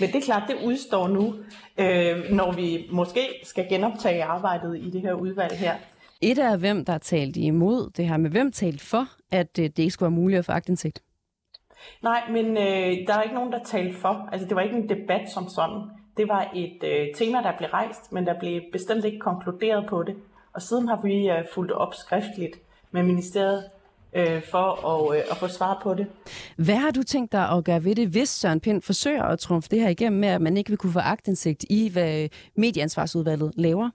Men 0.00 0.08
det 0.08 0.16
er 0.16 0.20
klart, 0.20 0.42
det 0.48 0.56
udstår 0.64 1.08
nu, 1.08 1.34
øh, 1.78 2.30
når 2.30 2.52
vi 2.52 2.88
måske 2.90 3.20
skal 3.42 3.68
genoptage 3.68 4.24
arbejdet 4.24 4.78
i 4.78 4.90
det 4.90 5.00
her 5.00 5.12
udvalg 5.12 5.58
her. 5.58 5.74
Et 6.20 6.38
af 6.38 6.58
hvem, 6.58 6.84
der 6.84 6.92
har 6.92 6.98
talt 6.98 7.36
imod 7.36 7.90
det 7.96 8.08
her, 8.08 8.16
med 8.16 8.30
hvem 8.30 8.52
talt 8.52 8.80
for, 8.80 9.08
at 9.30 9.58
øh, 9.58 9.64
det 9.64 9.78
ikke 9.78 9.90
skulle 9.90 10.10
være 10.10 10.20
muligt 10.20 10.38
at 10.38 10.44
få 10.44 10.52
agtindsigt? 10.52 11.02
Nej, 12.02 12.22
men 12.30 12.46
øh, 12.46 13.06
der 13.06 13.14
er 13.14 13.22
ikke 13.22 13.34
nogen, 13.34 13.52
der 13.52 13.64
talte 13.64 13.98
for. 13.98 14.28
Altså, 14.32 14.48
det 14.48 14.56
var 14.56 14.62
ikke 14.62 14.76
en 14.76 14.88
debat 14.88 15.30
som 15.30 15.48
sådan. 15.48 15.80
Det 16.16 16.28
var 16.28 16.50
et 16.54 16.84
øh, 16.84 17.14
tema, 17.14 17.38
der 17.38 17.52
blev 17.58 17.68
rejst, 17.68 18.12
men 18.12 18.26
der 18.26 18.38
blev 18.38 18.60
bestemt 18.72 19.04
ikke 19.04 19.18
konkluderet 19.18 19.86
på 19.88 20.02
det. 20.02 20.16
Og 20.52 20.62
siden 20.62 20.88
har 20.88 21.00
vi 21.02 21.30
øh, 21.30 21.44
fulgt 21.54 21.72
op 21.72 21.94
skriftligt 21.94 22.56
med 22.90 23.02
ministeriet 23.02 23.64
øh, 24.14 24.42
for 24.42 24.86
at, 24.88 25.16
øh, 25.16 25.22
at 25.30 25.36
få 25.36 25.48
svar 25.48 25.80
på 25.82 25.94
det. 25.94 26.06
Hvad 26.56 26.76
har 26.76 26.90
du 26.90 27.02
tænkt 27.02 27.32
dig 27.32 27.50
at 27.50 27.64
gøre 27.64 27.84
ved 27.84 27.94
det, 27.94 28.08
hvis 28.08 28.28
Søren 28.28 28.60
Pind 28.60 28.82
forsøger 28.82 29.22
at 29.22 29.38
trumfe 29.38 29.68
det 29.68 29.80
her 29.80 29.88
igennem 29.88 30.20
med, 30.20 30.28
at 30.28 30.40
man 30.40 30.56
ikke 30.56 30.70
vil 30.70 30.78
kunne 30.78 30.92
få 30.92 30.98
agtindsigt 30.98 31.64
i, 31.70 31.90
hvad 31.92 32.28
medieansvarsudvalget 32.56 33.52
laver? 33.56 33.90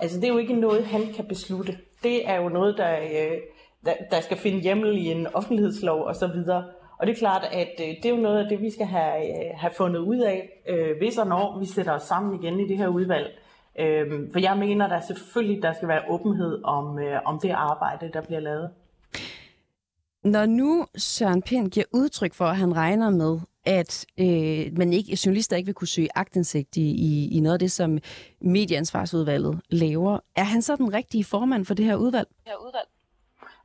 Altså, 0.00 0.20
det 0.20 0.24
er 0.24 0.32
jo 0.32 0.38
ikke 0.38 0.60
noget, 0.60 0.86
han 0.86 1.12
kan 1.16 1.24
beslutte. 1.24 1.78
Det 2.02 2.28
er 2.28 2.36
jo 2.36 2.48
noget, 2.48 2.78
der, 2.78 2.96
øh, 3.00 3.38
der, 3.84 3.92
der 4.10 4.20
skal 4.20 4.36
finde 4.36 4.60
hjemmel 4.60 4.98
i 4.98 5.06
en 5.06 5.26
offentlighedslov 5.26 6.02
og 6.02 6.16
så 6.16 6.26
videre. 6.26 6.64
Og 6.98 7.06
det 7.06 7.12
er 7.12 7.18
klart, 7.18 7.44
at 7.52 7.80
øh, 7.80 7.86
det 7.86 8.04
er 8.04 8.10
jo 8.10 8.16
noget 8.16 8.38
af 8.38 8.48
det, 8.48 8.60
vi 8.60 8.70
skal 8.70 8.86
have, 8.86 9.28
øh, 9.28 9.50
have 9.54 9.72
fundet 9.76 10.00
ud 10.00 10.18
af, 10.18 10.62
øh, 10.68 10.96
hvis 10.98 11.18
og 11.18 11.26
når 11.26 11.58
vi 11.58 11.66
sætter 11.66 11.92
os 11.92 12.02
sammen 12.02 12.42
igen 12.42 12.60
i 12.60 12.68
det 12.68 12.76
her 12.76 12.88
udvalg. 12.88 13.38
Øh, 13.78 14.32
for 14.32 14.40
jeg 14.40 14.58
mener, 14.58 14.88
der 14.88 15.00
selvfølgelig 15.00 15.62
der 15.62 15.72
skal 15.72 15.88
være 15.88 16.02
åbenhed 16.08 16.64
om, 16.64 16.98
øh, 16.98 17.20
om 17.24 17.38
det 17.42 17.50
arbejde, 17.50 18.10
der 18.12 18.20
bliver 18.20 18.40
lavet. 18.40 18.70
Når 20.24 20.46
nu 20.46 20.86
Søren 20.96 21.42
Pind 21.42 21.70
giver 21.70 21.86
udtryk 21.92 22.34
for, 22.34 22.44
at 22.44 22.56
han 22.56 22.76
regner 22.76 23.10
med, 23.10 23.40
at 23.64 24.06
øh, 24.20 24.78
man 24.78 24.92
ikke, 24.92 25.18
journalister 25.26 25.56
ikke 25.56 25.66
vil 25.66 25.74
kunne 25.74 25.88
søge 25.88 26.08
agtindsigt 26.14 26.76
i, 26.76 26.90
i, 26.90 27.36
i 27.36 27.40
noget 27.40 27.52
af 27.52 27.58
det, 27.58 27.72
som 27.72 27.98
medieansvarsudvalget 28.40 29.60
laver, 29.70 30.18
er 30.36 30.42
han 30.44 30.62
så 30.62 30.76
den 30.76 30.94
rigtige 30.94 31.24
formand 31.24 31.64
for 31.64 31.74
det 31.74 31.84
her 31.84 31.96
udvalg? 31.96 32.28
Her 32.46 32.56
udvalg. 32.66 32.88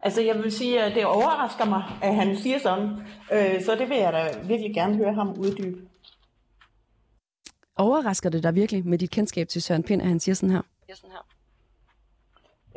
Altså 0.01 0.21
jeg 0.21 0.35
vil 0.35 0.51
sige, 0.51 0.83
at 0.83 0.95
det 0.95 1.05
overrasker 1.05 1.65
mig, 1.65 1.83
at 2.01 2.15
han 2.15 2.37
siger 2.37 2.59
sådan, 2.59 2.89
øh, 3.31 3.63
så 3.63 3.75
det 3.79 3.89
vil 3.89 3.97
jeg 3.97 4.13
da 4.13 4.47
virkelig 4.47 4.73
gerne 4.73 4.95
høre 4.95 5.13
ham 5.13 5.29
uddybe. 5.39 5.77
Overrasker 7.75 8.29
det 8.29 8.43
dig 8.43 8.55
virkelig 8.55 8.87
med 8.87 8.97
dit 8.97 9.11
kendskab 9.11 9.47
til 9.47 9.61
Søren 9.61 9.83
Pind, 9.83 10.01
at 10.01 10.07
han 10.07 10.19
siger 10.19 10.35
sådan 10.35 10.55
her? 10.55 10.61
Sådan 10.93 11.11
her. 11.11 11.38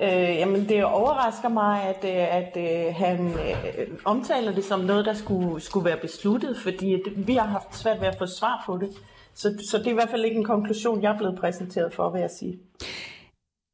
Øh, 0.01 0.09
jamen, 0.11 0.69
det 0.69 0.85
overrasker 0.85 1.49
mig, 1.49 1.83
at, 1.83 2.05
øh, 2.05 2.37
at, 2.37 2.57
at 2.57 2.87
øh, 2.89 2.95
han 2.95 3.27
øh, 3.27 3.89
omtaler 4.05 4.53
det 4.53 4.65
som 4.65 4.81
noget, 4.81 5.05
der 5.05 5.15
skulle, 5.15 5.61
skulle 5.61 5.85
være 5.85 5.99
besluttet, 6.01 6.57
fordi 6.59 6.91
det, 6.91 7.27
vi 7.27 7.35
har 7.35 7.47
haft 7.47 7.77
svært 7.77 8.01
ved 8.01 8.09
at 8.09 8.19
få 8.19 8.27
svar 8.27 8.63
på 8.67 8.77
det. 8.77 8.91
Så, 9.35 9.65
så 9.71 9.79
det 9.79 9.87
er 9.87 9.91
i 9.91 9.95
hvert 9.95 10.11
fald 10.11 10.25
ikke 10.25 10.37
en 10.37 10.45
konklusion, 10.45 11.03
jeg 11.03 11.13
er 11.13 11.19
blevet 11.19 11.39
præsenteret 11.39 11.95
for, 11.95 12.11
vil 12.11 12.21
jeg 12.21 12.31
sige. 12.31 12.59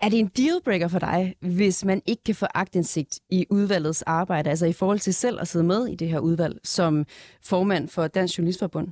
Er 0.01 0.09
det 0.09 0.19
en 0.19 0.31
dealbreaker 0.37 0.89
for 0.89 0.99
dig, 0.99 1.35
hvis 1.41 1.85
man 1.85 2.03
ikke 2.07 2.25
kan 2.25 2.35
få 2.35 2.47
agtindsigt 2.55 3.21
i 3.31 3.47
udvalgets 3.51 4.03
arbejde, 4.03 4.51
altså 4.51 4.67
i 4.67 4.73
forhold 4.73 4.99
til 4.99 5.15
selv 5.15 5.41
at 5.41 5.49
sidde 5.49 5.65
med 5.65 5.87
i 5.87 5.95
det 5.95 6.09
her 6.09 6.19
udvalg 6.19 6.59
som 6.65 7.07
formand 7.45 7.89
for 7.89 8.07
Dansk 8.07 8.39
Journalistforbund? 8.39 8.89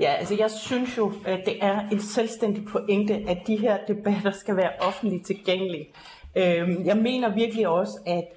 Ja, 0.00 0.12
altså 0.12 0.36
jeg 0.38 0.50
synes 0.50 0.96
jo, 0.96 1.12
at 1.24 1.42
det 1.46 1.64
er 1.64 1.88
en 1.88 2.00
selvstændig 2.00 2.64
pointe, 2.64 3.14
at 3.14 3.38
de 3.46 3.56
her 3.56 3.78
debatter 3.88 4.30
skal 4.30 4.56
være 4.56 4.70
offentligt 4.80 5.26
tilgængelige. 5.26 5.86
Øh, 6.36 6.86
jeg 6.86 6.96
mener 6.96 7.34
virkelig 7.34 7.68
også, 7.68 7.98
at 8.06 8.28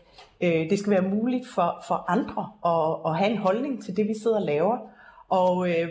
øh, 0.41 0.69
det 0.69 0.79
skal 0.79 0.91
være 0.91 1.01
muligt 1.01 1.47
for, 1.47 1.83
for 1.87 2.05
andre 2.07 2.51
at, 2.65 3.11
at 3.11 3.17
have 3.17 3.31
en 3.31 3.37
holdning 3.37 3.83
til 3.83 3.97
det, 3.97 4.07
vi 4.07 4.13
sidder 4.23 4.37
og 4.37 4.45
laver. 4.45 4.77
Og 5.29 5.69
øh, 5.69 5.89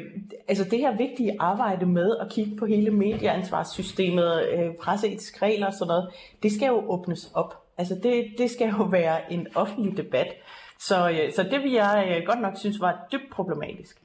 altså 0.49 0.65
det 0.65 0.79
her 0.79 0.97
vigtige 0.97 1.37
arbejde 1.39 1.87
med 1.87 2.17
at 2.21 2.29
kigge 2.31 2.57
på 2.57 2.67
hele 2.67 2.91
medieansvarssystemet, 2.91 4.49
øh, 4.49 4.75
presseetiske 4.75 5.43
regler 5.43 5.67
og 5.67 5.73
sådan 5.73 5.89
noget, 5.89 6.11
det 6.43 6.53
skal 6.53 6.67
jo 6.67 6.91
åbnes 6.91 7.31
op. 7.35 7.63
Altså 7.79 7.95
det, 8.03 8.25
det 8.39 8.51
skal 8.51 8.69
jo 8.79 8.85
være 8.85 9.33
en 9.33 9.47
offentlig 9.55 9.97
debat. 9.97 10.27
Så, 10.79 11.11
øh, 11.11 11.33
så 11.33 11.43
det 11.43 11.63
vil 11.63 11.73
jeg 11.73 12.17
øh, 12.17 12.27
godt 12.27 12.41
nok 12.41 12.57
synes 12.57 12.81
var 12.81 13.07
dybt 13.13 13.31
problematisk. 13.33 14.03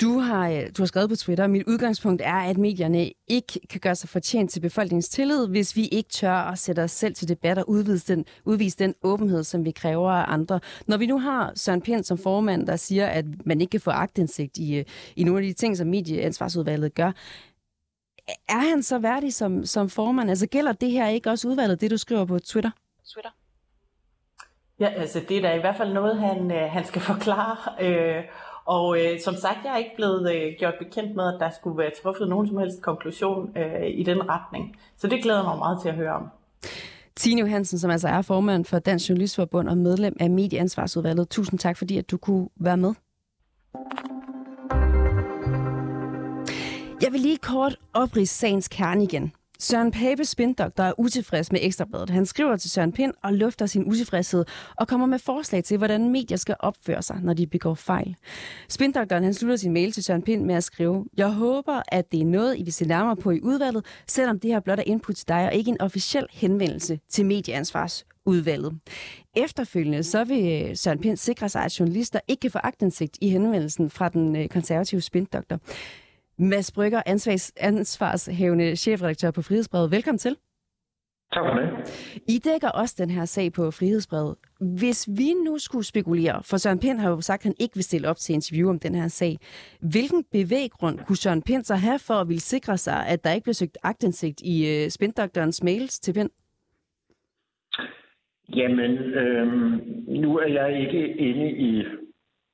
Du 0.00 0.18
har, 0.18 0.48
øh, 0.48 0.62
du 0.76 0.82
har 0.82 0.86
skrevet 0.86 1.08
på 1.08 1.16
Twitter, 1.16 1.46
mit 1.46 1.66
udgangspunkt 1.66 2.22
er, 2.24 2.34
at 2.34 2.58
medierne 2.58 3.10
ikke 3.28 3.60
kan 3.70 3.80
gøre 3.80 3.94
sig 3.94 4.08
fortjent 4.08 4.50
til 4.50 4.60
befolkningens 4.60 5.08
tillid, 5.08 5.46
hvis 5.48 5.76
vi 5.76 5.86
ikke 5.86 6.08
tør 6.08 6.32
at 6.32 6.58
sætte 6.58 6.82
os 6.82 6.90
selv 6.90 7.14
til 7.14 7.28
debat 7.28 7.58
og 7.58 7.68
udvise 7.68 8.14
den, 8.14 8.24
udvise 8.44 8.78
den 8.78 8.94
åbenhed, 9.02 9.44
som 9.44 9.64
vi 9.64 9.70
kræver 9.70 10.10
af 10.10 10.32
andre. 10.32 10.60
Når 10.86 10.96
vi 10.96 11.06
nu 11.06 11.18
har 11.18 11.52
Søren 11.54 11.82
Pind 11.82 12.04
som 12.04 12.18
formand, 12.18 12.66
der 12.66 12.76
siger, 12.76 13.06
at 13.06 13.24
man 13.46 13.60
ikke 13.60 13.70
kan 13.70 13.80
få 13.80 13.90
agtindsigt 13.90 14.58
i, 14.58 14.76
øh, 14.76 14.84
i 15.16 15.24
nogle 15.24 15.40
af 15.40 15.46
de 15.46 15.52
ting, 15.52 15.76
som 15.76 15.86
medieansvarsudvalget 15.86 16.94
gør, 16.94 17.12
er 18.48 18.70
han 18.70 18.82
så 18.82 18.98
værdig 18.98 19.34
som, 19.34 19.64
som 19.64 19.88
formand? 19.88 20.30
Altså 20.30 20.46
gælder 20.46 20.72
det 20.72 20.90
her 20.90 21.08
ikke 21.08 21.30
også 21.30 21.48
udvalget, 21.48 21.80
det 21.80 21.90
du 21.90 21.96
skriver 21.96 22.24
på 22.24 22.38
Twitter? 22.38 22.70
Twitter? 23.14 23.30
Ja, 24.80 24.88
altså 24.88 25.20
det 25.28 25.36
er 25.36 25.42
da 25.42 25.54
i 25.54 25.60
hvert 25.60 25.76
fald 25.76 25.92
noget, 25.92 26.18
han, 26.18 26.50
øh, 26.50 26.70
han 26.70 26.84
skal 26.84 27.02
forklare. 27.02 27.56
Øh, 27.80 28.24
og 28.66 28.98
øh, 29.00 29.20
som 29.20 29.34
sagt, 29.34 29.58
jeg 29.64 29.72
er 29.72 29.76
ikke 29.76 29.96
blevet 29.96 30.34
øh, 30.34 30.52
gjort 30.58 30.74
bekendt 30.78 31.16
med, 31.16 31.34
at 31.34 31.40
der 31.40 31.50
skulle 31.50 31.78
være 31.78 31.90
truffet 32.02 32.28
nogen 32.28 32.48
som 32.48 32.58
helst 32.58 32.82
konklusion 32.82 33.56
øh, 33.56 33.86
i 33.88 34.02
den 34.02 34.28
retning. 34.28 34.76
Så 34.96 35.06
det 35.06 35.22
glæder 35.22 35.42
mig 35.42 35.58
meget 35.58 35.78
til 35.82 35.88
at 35.88 35.94
høre 35.94 36.12
om. 36.12 36.28
Tine 37.16 37.40
Johansen, 37.40 37.78
som 37.78 37.90
altså 37.90 38.08
er 38.08 38.22
formand 38.22 38.64
for 38.64 38.78
Dansk 38.78 39.08
Journalistforbund 39.08 39.68
og 39.68 39.78
medlem 39.78 40.16
af 40.20 40.30
Medieansvarsudvalget. 40.30 41.28
Tusind 41.28 41.58
tak, 41.58 41.76
fordi 41.76 41.98
at 41.98 42.10
du 42.10 42.16
kunne 42.16 42.48
være 42.56 42.76
med. 42.76 42.94
Jeg 47.02 47.12
vil 47.12 47.20
lige 47.20 47.36
kort 47.36 47.76
oprise 47.94 48.34
sagens 48.34 48.68
kerne 48.68 49.04
igen. 49.04 49.32
Søren 49.58 49.90
Pape 49.90 50.24
Spindoktor 50.24 50.84
er 50.84 50.92
utilfreds 50.98 51.52
med 51.52 51.60
Ekstrabladet. 51.62 52.10
Han 52.10 52.26
skriver 52.26 52.56
til 52.56 52.70
Søren 52.70 52.92
Pind 52.92 53.12
og 53.22 53.32
lufter 53.32 53.66
sin 53.66 53.84
utilfredshed 53.84 54.44
og 54.76 54.88
kommer 54.88 55.06
med 55.06 55.18
forslag 55.18 55.64
til, 55.64 55.78
hvordan 55.78 56.08
medier 56.08 56.36
skal 56.36 56.56
opføre 56.60 57.02
sig, 57.02 57.20
når 57.22 57.34
de 57.34 57.46
begår 57.46 57.74
fejl. 57.74 58.16
Spindoktoren 58.68 59.24
han 59.24 59.34
slutter 59.34 59.56
sin 59.56 59.72
mail 59.72 59.92
til 59.92 60.02
Søren 60.02 60.22
Pind 60.22 60.44
med 60.44 60.54
at 60.54 60.64
skrive, 60.64 61.06
Jeg 61.16 61.28
håber, 61.28 61.82
at 61.88 62.12
det 62.12 62.20
er 62.20 62.24
noget, 62.24 62.58
I 62.58 62.62
vil 62.62 62.72
se 62.72 62.84
nærmere 62.84 63.16
på 63.16 63.30
i 63.30 63.40
udvalget, 63.40 63.84
selvom 64.06 64.40
det 64.40 64.50
her 64.50 64.60
blot 64.60 64.78
er 64.78 64.84
input 64.86 65.14
til 65.14 65.28
dig 65.28 65.46
og 65.46 65.54
ikke 65.54 65.68
en 65.70 65.80
officiel 65.80 66.26
henvendelse 66.32 67.00
til 67.08 67.26
medieansvarsudvalget. 67.26 68.78
Efterfølgende 69.36 70.02
så 70.02 70.24
vil 70.24 70.68
øh, 70.68 70.76
Søren 70.76 70.98
Pind 70.98 71.16
sikre 71.16 71.48
sig, 71.48 71.62
at 71.62 71.80
journalister 71.80 72.20
ikke 72.28 72.40
kan 72.40 72.50
få 72.50 72.58
agtindsigt 72.62 73.18
i 73.20 73.28
henvendelsen 73.28 73.90
fra 73.90 74.08
den 74.08 74.36
øh, 74.36 74.48
konservative 74.48 75.00
spindoktor. 75.00 75.60
Mads 76.38 76.72
Brygger, 76.72 77.02
ansvars, 77.06 77.52
ansvarshævende 77.56 78.76
chefredaktør 78.76 79.30
på 79.30 79.42
Frihedsbrevet. 79.42 79.90
Velkommen 79.90 80.18
til. 80.18 80.36
Tak 81.32 81.44
for 81.46 81.54
det. 81.60 81.68
I 82.28 82.38
dækker 82.38 82.68
også 82.68 82.94
den 82.98 83.10
her 83.10 83.24
sag 83.24 83.52
på 83.52 83.70
Frihedsbrevet. 83.70 84.34
Hvis 84.78 85.08
vi 85.18 85.34
nu 85.44 85.58
skulle 85.58 85.84
spekulere, 85.84 86.42
for 86.42 86.56
Søren 86.56 86.78
Pind 86.78 86.98
har 86.98 87.10
jo 87.10 87.20
sagt, 87.20 87.40
at 87.40 87.44
han 87.44 87.54
ikke 87.60 87.74
vil 87.74 87.84
stille 87.84 88.08
op 88.08 88.16
til 88.16 88.34
interview 88.34 88.70
om 88.70 88.78
den 88.78 88.94
her 88.94 89.08
sag. 89.08 89.36
Hvilken 89.80 90.24
bevæggrund 90.32 90.98
kunne 90.98 91.16
Søren 91.16 91.42
Pind 91.42 91.64
så 91.64 91.74
have 91.74 91.98
for 91.98 92.14
at 92.14 92.28
ville 92.28 92.40
sikre 92.40 92.76
sig, 92.76 93.06
at 93.06 93.24
der 93.24 93.32
ikke 93.32 93.44
blev 93.44 93.54
søgt 93.54 93.78
agtindsigt 93.82 94.40
i 94.40 94.84
uh, 94.84 94.88
spindoktorens 94.90 95.62
mails 95.62 96.00
til 96.00 96.12
Pind? 96.12 96.30
Jamen, 98.56 98.92
øh, 99.22 99.46
nu 100.08 100.38
er 100.38 100.46
jeg 100.46 100.80
ikke 100.80 101.16
inde 101.16 101.50
i 101.50 101.84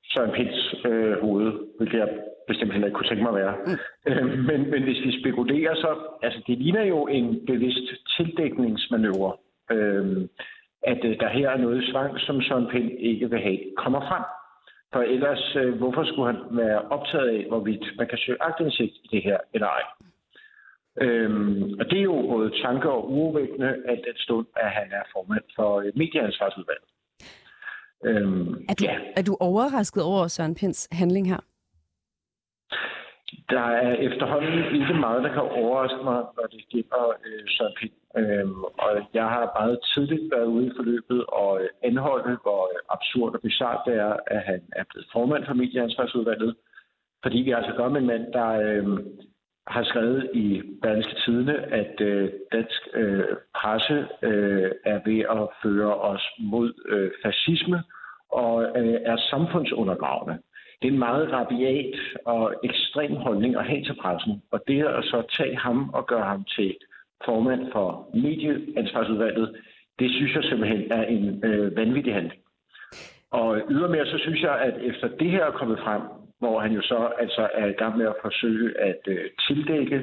Søren 0.04 0.30
Pinds 0.36 0.74
øh, 0.84 1.20
hoved, 1.20 1.52
hvilket 1.78 1.98
jeg 1.98 2.08
bestemt 2.48 2.72
heller 2.72 2.86
ikke 2.86 2.96
kunne 2.96 3.08
tænke 3.08 3.22
mig 3.22 3.32
at 3.32 3.40
være. 3.44 3.56
Mm. 3.66 3.78
Øh, 4.08 4.38
men, 4.48 4.70
men 4.70 4.82
hvis 4.82 5.00
vi 5.04 5.20
spekulerer, 5.20 5.74
så 5.74 5.90
altså, 6.22 6.40
det 6.46 6.58
ligner 6.58 6.84
jo 6.84 7.06
en 7.06 7.46
bevidst 7.46 7.88
tildækningsmanøvre, 8.16 9.32
øh, 9.70 10.28
at 10.82 11.04
øh, 11.04 11.20
der 11.20 11.28
her 11.28 11.50
er 11.50 11.56
noget 11.56 11.88
svang, 11.90 12.20
som 12.20 12.42
Søren 12.42 12.68
Pind 12.70 12.90
ikke 12.98 13.30
vil 13.30 13.40
have, 13.40 13.58
kommer 13.76 14.00
frem. 14.00 14.22
For 14.92 15.00
ellers, 15.00 15.56
øh, 15.56 15.74
hvorfor 15.74 16.04
skulle 16.04 16.32
han 16.32 16.40
være 16.50 16.80
optaget 16.80 17.28
af, 17.28 17.44
hvorvidt 17.48 17.84
man 17.98 18.06
kan 18.08 18.18
søge 18.18 18.42
agtindsigt 18.42 18.94
i 19.04 19.08
det 19.12 19.22
her 19.22 19.38
eller 19.54 19.66
ej? 19.66 19.82
Øhm, 21.00 21.74
og 21.80 21.84
det 21.90 21.98
er 21.98 22.02
jo 22.02 22.26
både 22.34 22.50
tanke 22.64 22.90
og 22.90 23.12
urovækkende, 23.12 23.68
at 23.68 24.00
den 24.06 24.16
stund, 24.16 24.46
at 24.56 24.70
han 24.70 24.88
er 24.92 25.02
formand 25.12 25.44
for 25.56 25.80
øh, 25.80 25.92
medieansvarsudvalget. 25.96 26.88
Øhm, 28.04 28.64
er, 28.68 28.74
du, 28.74 28.84
ja. 28.84 28.98
er 29.16 29.22
du 29.22 29.36
overrasket 29.40 30.02
over 30.02 30.28
Søren 30.28 30.54
Pinds 30.54 30.88
handling 30.92 31.28
her? 31.28 31.40
Der 33.50 33.66
er 33.86 33.92
efterhånden 33.92 34.74
ikke 34.74 34.94
meget, 34.94 35.22
der 35.22 35.32
kan 35.32 35.42
overraske 35.42 36.02
mig, 36.04 36.18
når 36.36 36.46
det 36.52 36.64
gælder 36.70 37.04
øh, 37.26 37.42
Søren 37.48 37.74
Pind. 37.78 37.92
Øhm, 38.16 38.64
og 38.64 38.90
jeg 39.14 39.24
har 39.24 39.44
meget 39.60 39.78
tidligt 39.94 40.30
været 40.34 40.46
ude 40.46 40.66
i 40.66 40.72
forløbet 40.76 41.24
og 41.26 41.62
øh, 41.62 41.68
anholde, 41.82 42.38
hvor 42.42 42.62
øh, 42.72 42.80
absurd 42.90 43.34
og 43.34 43.40
bizart 43.40 43.80
det 43.86 43.94
er, 43.94 44.16
at 44.26 44.42
han 44.42 44.60
er 44.72 44.84
blevet 44.90 45.08
formand 45.12 45.46
for 45.46 45.54
medieansvarsudvalget. 45.54 46.56
Fordi 47.22 47.38
vi 47.38 47.50
altså 47.50 47.72
gør 47.76 47.88
med 47.88 48.00
en 48.00 48.06
mand, 48.06 48.32
der 48.32 48.48
øh, 48.48 48.84
har 49.66 49.84
skrevet 49.84 50.30
i 50.34 50.62
Berlingske 50.82 51.14
Tidene, 51.24 51.56
at 51.80 52.00
øh, 52.00 52.30
dansk 52.52 52.80
øh, 52.94 53.24
presse 53.54 54.06
øh, 54.22 54.70
er 54.84 55.00
ved 55.04 55.20
at 55.36 55.48
føre 55.62 55.94
os 55.94 56.24
mod 56.38 56.72
øh, 56.88 57.10
fascisme 57.24 57.82
og 58.32 58.64
øh, 58.78 59.00
er 59.04 59.16
samfundsundergravende. 59.16 60.38
Det 60.82 60.88
er 60.88 60.92
en 60.92 60.98
meget 60.98 61.32
rabiat 61.32 61.94
og 62.24 62.54
ekstrem 62.64 63.12
holdning 63.16 63.56
at 63.56 63.66
have 63.66 63.84
til 63.84 63.96
pressen. 64.00 64.42
Og 64.52 64.60
det 64.68 64.84
at 64.84 65.04
så 65.04 65.22
tage 65.36 65.56
ham 65.56 65.90
og 65.94 66.06
gøre 66.06 66.24
ham 66.24 66.44
til 66.44 66.76
formand 67.24 67.72
for 67.72 68.10
medieansvarsudvalget, 68.14 69.56
det 69.98 70.10
synes 70.10 70.34
jeg 70.34 70.44
simpelthen 70.44 70.92
er 70.92 71.04
en 71.04 71.44
øh, 71.44 71.76
vanvittig 71.76 72.14
handling. 72.14 72.40
Og 73.30 73.60
ydermere 73.70 74.06
så 74.06 74.18
synes 74.18 74.42
jeg, 74.42 74.60
at 74.60 74.74
efter 74.82 75.08
det 75.08 75.30
her 75.30 75.44
er 75.44 75.50
kommet 75.50 75.78
frem, 75.78 76.02
hvor 76.38 76.60
han 76.60 76.72
jo 76.72 76.82
så 76.82 77.10
altså 77.18 77.48
er 77.54 77.66
i 77.66 77.72
gang 77.72 77.96
med 77.96 78.06
at 78.06 78.20
forsøge 78.22 78.80
at 78.80 79.00
øh, 79.06 79.24
tildække 79.46 79.98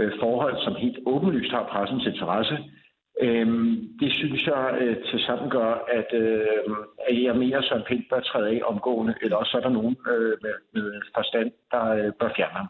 øh, 0.00 0.12
forhold, 0.20 0.56
som 0.64 0.74
helt 0.74 0.98
åbenlyst 1.06 1.52
har 1.52 1.68
pressens 1.72 2.06
interesse, 2.06 2.58
Øhm, 3.20 3.98
det 4.00 4.12
synes 4.12 4.46
jeg 4.46 4.78
øh, 4.80 4.96
til 5.04 5.20
sammen 5.26 5.50
gør, 5.50 5.72
at, 5.98 6.20
øh, 6.22 6.46
at 7.08 7.22
jeg 7.22 7.36
mener, 7.36 7.58
at 7.58 7.64
Søren 7.64 7.82
Pind 7.88 8.04
bør 8.10 8.20
træde 8.20 8.48
af 8.50 8.60
omgående, 8.64 9.14
eller 9.22 9.36
også 9.36 9.56
er 9.56 9.60
der 9.60 9.68
nogen 9.68 9.96
øh, 10.10 10.36
med, 10.42 10.54
med 10.74 11.02
forstand, 11.16 11.50
der 11.70 11.84
øh, 11.88 12.12
bør 12.20 12.32
fjerne 12.36 12.52
ham. 12.52 12.68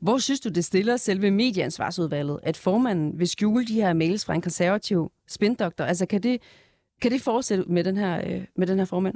Hvor 0.00 0.18
synes 0.18 0.40
du, 0.40 0.48
det 0.48 0.64
stiller 0.64 0.96
selve 0.96 1.30
medieansvarsudvalget, 1.30 2.40
at 2.42 2.56
formanden 2.64 3.18
vil 3.18 3.28
skjule 3.28 3.64
de 3.64 3.82
her 3.82 3.92
mails 3.92 4.26
fra 4.26 4.34
en 4.34 4.42
konservativ 4.42 5.12
spindoktor? 5.28 5.84
Altså, 5.84 6.06
kan 6.06 6.22
det, 6.22 6.42
kan 7.02 7.10
det 7.10 7.20
fortsætte 7.24 7.64
med 7.66 7.84
den 7.84 7.96
her, 7.96 8.14
øh, 8.26 8.44
med 8.56 8.66
den 8.66 8.78
her 8.78 8.86
formand? 8.86 9.14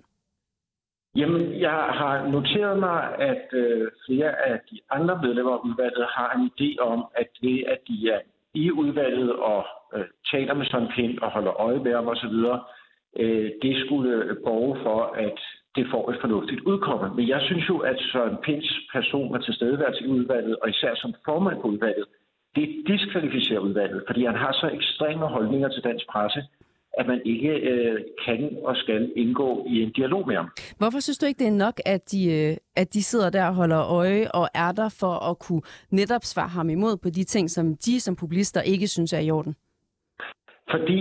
Jamen, 1.16 1.61
jeg 1.61 1.81
har 2.00 2.29
noteret 2.29 2.79
mig, 2.79 3.00
at 3.18 3.46
øh, 3.52 3.88
flere 4.07 4.48
af 4.48 4.61
de 4.70 4.81
andre 4.90 5.18
medlemmer 5.22 5.52
af 5.52 5.64
udvalget 5.64 6.07
har 6.16 6.31
en 6.37 6.50
idé 6.52 6.70
om, 6.81 7.05
at 7.14 7.29
det, 7.42 7.64
at 7.68 7.79
de 7.88 8.11
er 8.14 8.20
i 8.62 8.70
udvalget 8.70 9.32
og 9.32 9.66
øh, 9.94 10.04
taler 10.32 10.54
med 10.54 10.66
Søren 10.66 10.88
Pind 10.94 11.18
og 11.18 11.30
holder 11.30 11.60
øje 11.60 11.78
med 11.78 11.94
ham 11.94 12.08
osv., 12.08 12.36
øh, 13.22 13.50
det 13.62 13.74
skulle 13.84 14.10
øh, 14.24 14.36
borge 14.44 14.76
for, 14.82 15.00
at 15.26 15.38
det 15.76 15.86
får 15.92 16.10
et 16.10 16.18
fornuftigt 16.20 16.60
udkomme. 16.60 17.16
Men 17.16 17.28
jeg 17.28 17.40
synes 17.42 17.68
jo, 17.68 17.78
at 17.78 17.98
Søren 18.12 18.36
Pinds 18.44 18.72
person 18.92 19.34
er 19.34 19.40
til 19.40 19.54
stedeværelse 19.54 20.04
i 20.04 20.08
udvalget, 20.08 20.56
og 20.62 20.68
især 20.70 20.94
som 20.94 21.14
formand 21.24 21.60
på 21.60 21.68
udvalget, 21.68 22.06
det 22.56 22.84
diskvalificerer 22.86 23.60
udvalget, 23.60 24.02
fordi 24.06 24.24
han 24.24 24.34
har 24.34 24.52
så 24.52 24.66
ekstreme 24.78 25.26
holdninger 25.26 25.68
til 25.68 25.84
dansk 25.84 26.06
presse, 26.12 26.40
at 26.96 27.06
man 27.06 27.20
ikke 27.24 27.48
øh, 27.48 28.00
kan 28.24 28.56
og 28.62 28.76
skal 28.76 29.12
indgå 29.16 29.66
i 29.68 29.82
en 29.82 29.92
dialog 29.92 30.26
med 30.26 30.37
ham. 30.37 30.50
Hvorfor 30.78 31.00
synes 31.00 31.18
du 31.18 31.26
ikke, 31.26 31.38
det 31.38 31.46
er 31.46 31.64
nok, 31.66 31.80
at 31.87 32.12
de, 32.12 32.20
øh, 32.32 32.56
at 32.76 32.94
de 32.94 33.02
sidder 33.02 33.30
der 33.30 33.46
og 33.46 33.54
holder 33.54 33.92
øje 33.92 34.30
og 34.35 34.48
er 34.54 34.72
der 34.72 34.96
for 35.00 35.30
at 35.30 35.38
kunne 35.38 35.62
netop 35.90 36.24
svare 36.24 36.48
ham 36.48 36.70
imod 36.70 36.96
på 36.96 37.09
de 37.11 37.24
ting, 37.24 37.50
som 37.50 37.66
de 37.87 38.00
som 38.00 38.16
publister 38.16 38.61
ikke 38.61 38.88
synes 38.88 39.12
er 39.12 39.20
i 39.20 39.30
orden? 39.30 39.54
Fordi 40.70 40.98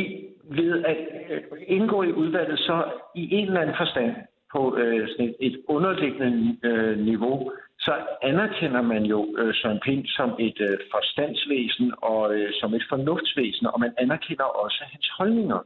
ved 0.51 0.83
at 0.85 0.97
øh, 1.29 1.41
indgå 1.67 2.03
i 2.03 2.11
udvalget, 2.11 2.59
så 2.59 2.83
i 3.15 3.33
en 3.35 3.47
eller 3.47 3.61
anden 3.61 3.75
forstand 3.79 4.15
på 4.53 4.77
øh, 4.77 5.07
sådan 5.07 5.25
et, 5.25 5.35
et 5.39 5.57
underliggende 5.67 6.57
øh, 6.63 6.99
niveau, 6.99 7.51
så 7.79 7.93
anerkender 8.21 8.81
man 8.81 9.03
jo 9.03 9.35
øh, 9.37 9.53
Søren 9.53 9.79
Pind 9.85 10.05
som 10.05 10.29
et 10.39 10.59
øh, 10.69 10.77
forstandsvæsen 10.93 11.93
og 12.01 12.35
øh, 12.35 12.49
som 12.59 12.73
et 12.73 12.85
fornuftsvæsen, 12.89 13.65
og 13.67 13.79
man 13.79 13.93
anerkender 13.97 14.43
også 14.43 14.83
hans 14.91 15.09
holdninger. 15.17 15.59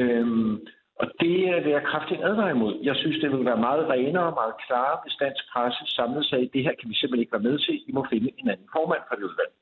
Øhm, 0.00 0.52
og 1.00 1.06
det 1.20 1.38
vil 1.64 1.72
jeg 1.76 1.88
kraftigt 1.90 2.24
advare 2.28 2.50
imod. 2.50 2.74
Jeg 2.82 2.96
synes, 2.96 3.16
det 3.22 3.30
vil 3.30 3.44
være 3.44 3.64
meget 3.66 3.88
renere 3.94 4.26
og 4.30 4.38
meget 4.40 4.54
klarere, 4.66 4.98
hvis 5.02 5.16
dansk 5.24 5.42
presse 5.52 5.82
samlet 5.96 6.24
sig 6.26 6.50
det 6.54 6.62
her 6.66 6.74
kan 6.78 6.88
vi 6.90 6.94
simpelthen 6.94 7.24
ikke 7.24 7.36
være 7.36 7.48
med 7.48 7.58
til. 7.58 7.74
I 7.88 7.92
må 7.92 8.06
finde 8.10 8.30
en 8.38 8.48
anden 8.52 8.68
formand 8.76 9.02
for 9.08 9.14
det 9.16 9.24
udvalg. 9.30 9.52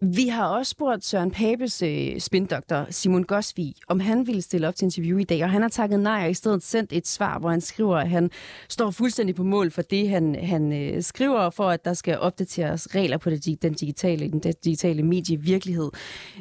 Vi 0.00 0.28
har 0.28 0.48
også 0.48 0.70
spurgt 0.70 1.04
Søren 1.04 1.30
Papes 1.30 1.82
øh, 1.82 2.18
spindoktor 2.18 2.86
Simon 2.90 3.24
Gosvig, 3.24 3.74
om 3.88 4.00
han 4.00 4.26
ville 4.26 4.42
stille 4.42 4.68
op 4.68 4.74
til 4.74 4.84
interview 4.84 5.18
i 5.18 5.24
dag, 5.24 5.44
og 5.44 5.50
han 5.50 5.62
har 5.62 5.68
takket 5.68 6.00
nej 6.00 6.20
og 6.24 6.30
i 6.30 6.34
stedet 6.34 6.62
sendt 6.62 6.92
et 6.92 7.06
svar, 7.06 7.38
hvor 7.38 7.50
han 7.50 7.60
skriver, 7.60 7.96
at 7.96 8.08
han 8.08 8.30
står 8.68 8.90
fuldstændig 8.90 9.34
på 9.36 9.42
mål 9.42 9.70
for 9.70 9.82
det, 9.82 10.08
han, 10.08 10.34
han 10.34 10.72
øh, 10.82 11.02
skriver, 11.02 11.50
for 11.50 11.64
at 11.64 11.84
der 11.84 11.92
skal 11.92 12.18
opdateres 12.18 12.94
regler 12.94 13.18
på 13.18 13.30
det, 13.30 13.62
den, 13.62 13.72
digitale, 13.72 14.30
den 14.30 14.40
digitale 14.40 15.02
medievirkelighed. 15.02 15.90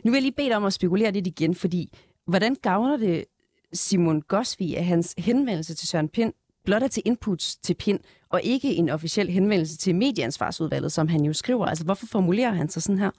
Nu 0.04 0.12
vil 0.12 0.14
jeg 0.14 0.22
lige 0.22 0.36
bede 0.38 0.50
dig 0.50 0.58
om 0.58 0.66
at 0.66 0.74
spekulere 0.74 1.12
lidt 1.12 1.28
igen, 1.28 1.56
fordi 1.56 1.90
hvordan 2.30 2.56
gavner 2.64 2.98
det 2.98 3.26
Simon 3.74 4.22
Gosvi, 4.22 4.76
at 4.76 4.86
hans 4.86 5.16
henvendelse 5.18 5.76
til 5.76 5.88
Søren 5.88 6.10
Pind 6.10 6.34
blot 6.66 6.84
er 6.84 6.88
til 6.88 7.04
inputs 7.06 7.58
til 7.58 7.76
Pind, 7.84 8.00
og 8.34 8.40
ikke 8.44 8.70
en 8.80 8.90
officiel 8.90 9.28
henvendelse 9.28 9.78
til 9.78 9.96
medieansvarsudvalget, 9.96 10.92
som 10.92 11.08
han 11.08 11.22
jo 11.22 11.34
skriver. 11.34 11.66
Altså, 11.66 11.86
hvorfor 11.86 12.08
formulerer 12.12 12.54
han 12.60 12.68
sig 12.68 12.82
sådan 12.82 13.00
her, 13.00 13.12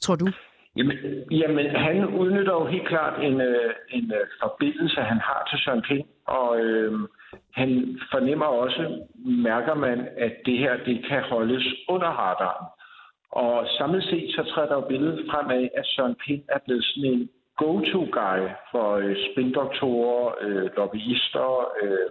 tror 0.00 0.16
du? 0.16 0.26
Jamen, 0.76 0.96
jamen 1.30 1.66
han 1.70 2.06
udnytter 2.06 2.52
jo 2.52 2.66
helt 2.66 2.88
klart 2.88 3.24
en, 3.24 3.40
øh, 3.40 3.70
en 3.90 4.12
øh, 4.12 4.26
forbindelse, 4.42 5.00
han 5.00 5.20
har 5.28 5.48
til 5.50 5.58
Søren 5.64 5.82
Pind, 5.88 6.06
og 6.26 6.60
øh, 6.60 6.92
han 7.60 7.98
fornemmer 8.12 8.46
også, 8.46 8.82
mærker 9.48 9.74
man, 9.74 9.98
at 10.16 10.32
det 10.46 10.58
her 10.58 10.74
det 10.86 11.04
kan 11.08 11.22
holdes 11.22 11.66
under 11.88 12.08
radaren. 12.08 12.66
Og 13.32 13.66
samlet 13.78 14.04
set 14.04 14.30
så 14.36 14.42
træder 14.50 14.68
der 14.68 14.74
jo 14.74 14.88
billedet 14.88 15.26
frem 15.30 15.50
af, 15.50 15.70
at 15.78 15.86
Søren 15.86 16.16
Pind 16.26 16.42
er 16.48 16.58
blevet 16.66 16.84
sådan 16.84 17.10
en 17.12 17.28
go-to-guy 17.62 18.40
for 18.70 18.88
øh, 18.94 19.16
spindoktorer, 19.32 20.34
øh, 20.40 20.68
lobbyister, 20.76 21.48
øh, 21.82 22.08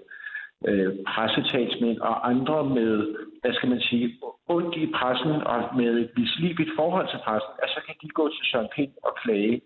øh, 0.67 0.91
pressetalsmænd 1.13 1.99
og 1.99 2.29
andre 2.29 2.65
med, 2.77 3.15
hvad 3.41 3.53
skal 3.53 3.69
man 3.69 3.81
sige, 3.81 4.19
ondt 4.47 4.75
i 4.75 4.91
pressen 4.95 5.31
og 5.51 5.75
med 5.79 5.91
et 6.03 6.11
misligeligt 6.17 6.71
forhold 6.75 7.07
til 7.09 7.19
pressen, 7.25 7.53
at 7.63 7.69
så 7.69 7.79
kan 7.85 7.95
de 8.01 8.09
gå 8.09 8.29
til 8.29 8.45
Søren 8.51 8.69
Pind 8.75 8.91
og 9.03 9.13
klage 9.23 9.61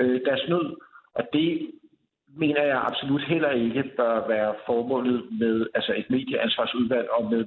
øh, 0.00 0.20
deres 0.26 0.44
nød. 0.48 0.76
Og 1.14 1.24
det 1.32 1.70
mener 2.36 2.62
jeg 2.62 2.84
absolut 2.88 3.24
heller 3.24 3.50
ikke 3.50 3.82
bør 3.96 4.28
være 4.28 4.54
formålet 4.66 5.18
med 5.40 5.66
altså 5.74 5.92
et 5.96 6.10
medieansvarsudvalg 6.10 7.08
og 7.10 7.30
med 7.30 7.44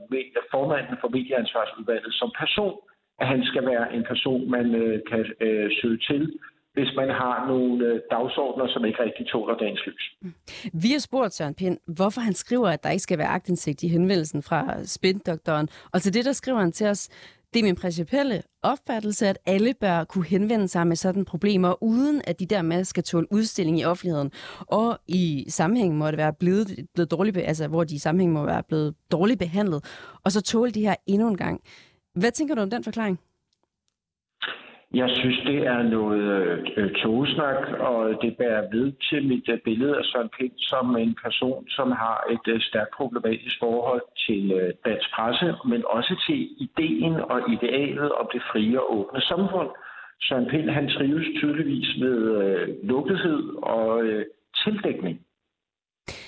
formanden 0.52 0.98
for 1.02 1.10
medieansvarsudvalget 1.10 2.13
som 2.13 2.32
person, 2.39 2.78
at 3.19 3.28
han 3.28 3.43
skal 3.45 3.65
være 3.65 3.95
en 3.95 4.04
person, 4.04 4.52
man 4.52 4.76
øh, 4.76 5.00
kan 5.10 5.26
øh, 5.41 5.71
søge 5.82 5.98
til, 5.98 6.39
hvis 6.76 6.92
man 6.96 7.10
har 7.10 7.48
nogle 7.48 7.86
øh, 7.86 8.02
dagsordner, 8.12 8.68
som 8.68 8.86
ikke 8.86 9.04
rigtig 9.04 9.28
tåler 9.28 9.56
dagens 9.58 9.84
lys. 9.88 10.04
Mm. 10.22 10.34
Vi 10.74 10.90
har 10.92 11.00
spurgt 11.00 11.34
Søren 11.34 11.56
Pind, 11.56 11.78
hvorfor 11.88 12.22
han 12.22 12.34
skriver, 12.34 12.70
at 12.70 12.84
der 12.84 12.90
ikke 12.90 13.08
skal 13.08 13.18
være 13.18 13.28
agtindsigt 13.28 13.84
i 13.84 13.88
henvendelsen 13.88 14.42
fra 14.44 14.84
spindoktoren. 14.86 15.70
Og 15.94 16.02
til 16.02 16.14
det, 16.14 16.26
der 16.26 16.32
skriver 16.32 16.60
han 16.60 16.72
til 16.72 16.88
os, 16.88 17.10
det 17.54 17.60
er 17.60 17.64
min 17.64 17.76
principielle 17.76 18.42
opfattelse, 18.64 19.28
at 19.28 19.38
alle 19.46 19.74
bør 19.82 20.04
kunne 20.04 20.26
henvende 20.26 20.68
sig 20.68 20.88
med 20.88 20.96
sådan 20.96 21.26
problemer, 21.26 21.84
uden 21.84 22.22
at 22.28 22.40
de 22.40 22.46
dermed 22.46 22.84
skal 22.84 23.04
tåle 23.04 23.28
udstilling 23.32 23.80
i 23.80 23.86
offentligheden. 23.86 24.32
Og 24.60 25.00
i 25.08 25.46
sammenhæng 25.50 25.98
må 25.98 26.08
det 26.08 26.18
være 26.18 26.34
blevet, 26.34 26.68
blevet 26.94 27.12
dårligt, 27.12 27.38
altså 27.38 27.68
hvor 27.68 27.84
de 27.84 27.96
i 27.96 28.00
sammenhæng 28.00 28.34
må 28.34 28.46
være 28.46 28.64
blevet 28.64 28.96
dårligt 29.12 29.40
behandlet, 29.40 29.86
og 30.26 30.32
så 30.32 30.42
tåle 30.42 30.72
det 30.72 30.82
her 30.82 30.96
endnu 31.08 31.28
en 31.28 31.38
gang. 31.38 31.62
Hvad 32.16 32.32
tænker 32.32 32.56
du 32.56 32.62
om 32.62 32.70
den 32.70 32.84
forklaring? 32.84 33.20
Jeg 35.01 35.10
synes, 35.10 35.39
det 35.45 35.60
er 35.67 35.81
noget 35.84 36.23
øh, 36.41 36.58
øh 36.77 36.91
togesnak, 36.91 37.62
og 37.79 38.21
det 38.21 38.38
bærer 38.38 38.69
ved 38.71 38.88
til 39.10 39.27
mit 39.27 39.49
øh, 39.49 39.60
billede 39.60 39.97
af 39.97 40.03
Søren 40.05 40.29
Pind 40.38 40.51
som 40.58 40.97
en 40.97 41.15
person, 41.23 41.69
som 41.69 41.91
har 41.91 42.17
et 42.34 42.47
øh, 42.53 42.62
stærkt 42.62 42.91
problematisk 42.97 43.55
forhold 43.60 44.01
til 44.25 44.51
øh, 44.51 44.73
dansk 44.86 45.08
presse, 45.15 45.55
men 45.65 45.84
også 45.88 46.13
til 46.27 46.39
ideen 46.65 47.15
og 47.15 47.39
idealet 47.53 48.12
om 48.12 48.27
det 48.34 48.41
frie 48.51 48.81
og 48.81 48.97
åbne 48.97 49.21
samfund. 49.21 49.69
Søren 50.21 50.47
Pind, 50.51 50.69
han 50.69 50.89
trives 50.89 51.27
tydeligvis 51.39 51.89
med 51.99 52.17
øh, 52.43 52.67
lukkethed 52.84 53.43
og 53.63 54.03
øh, 54.03 54.25
tildækning. 54.63 55.19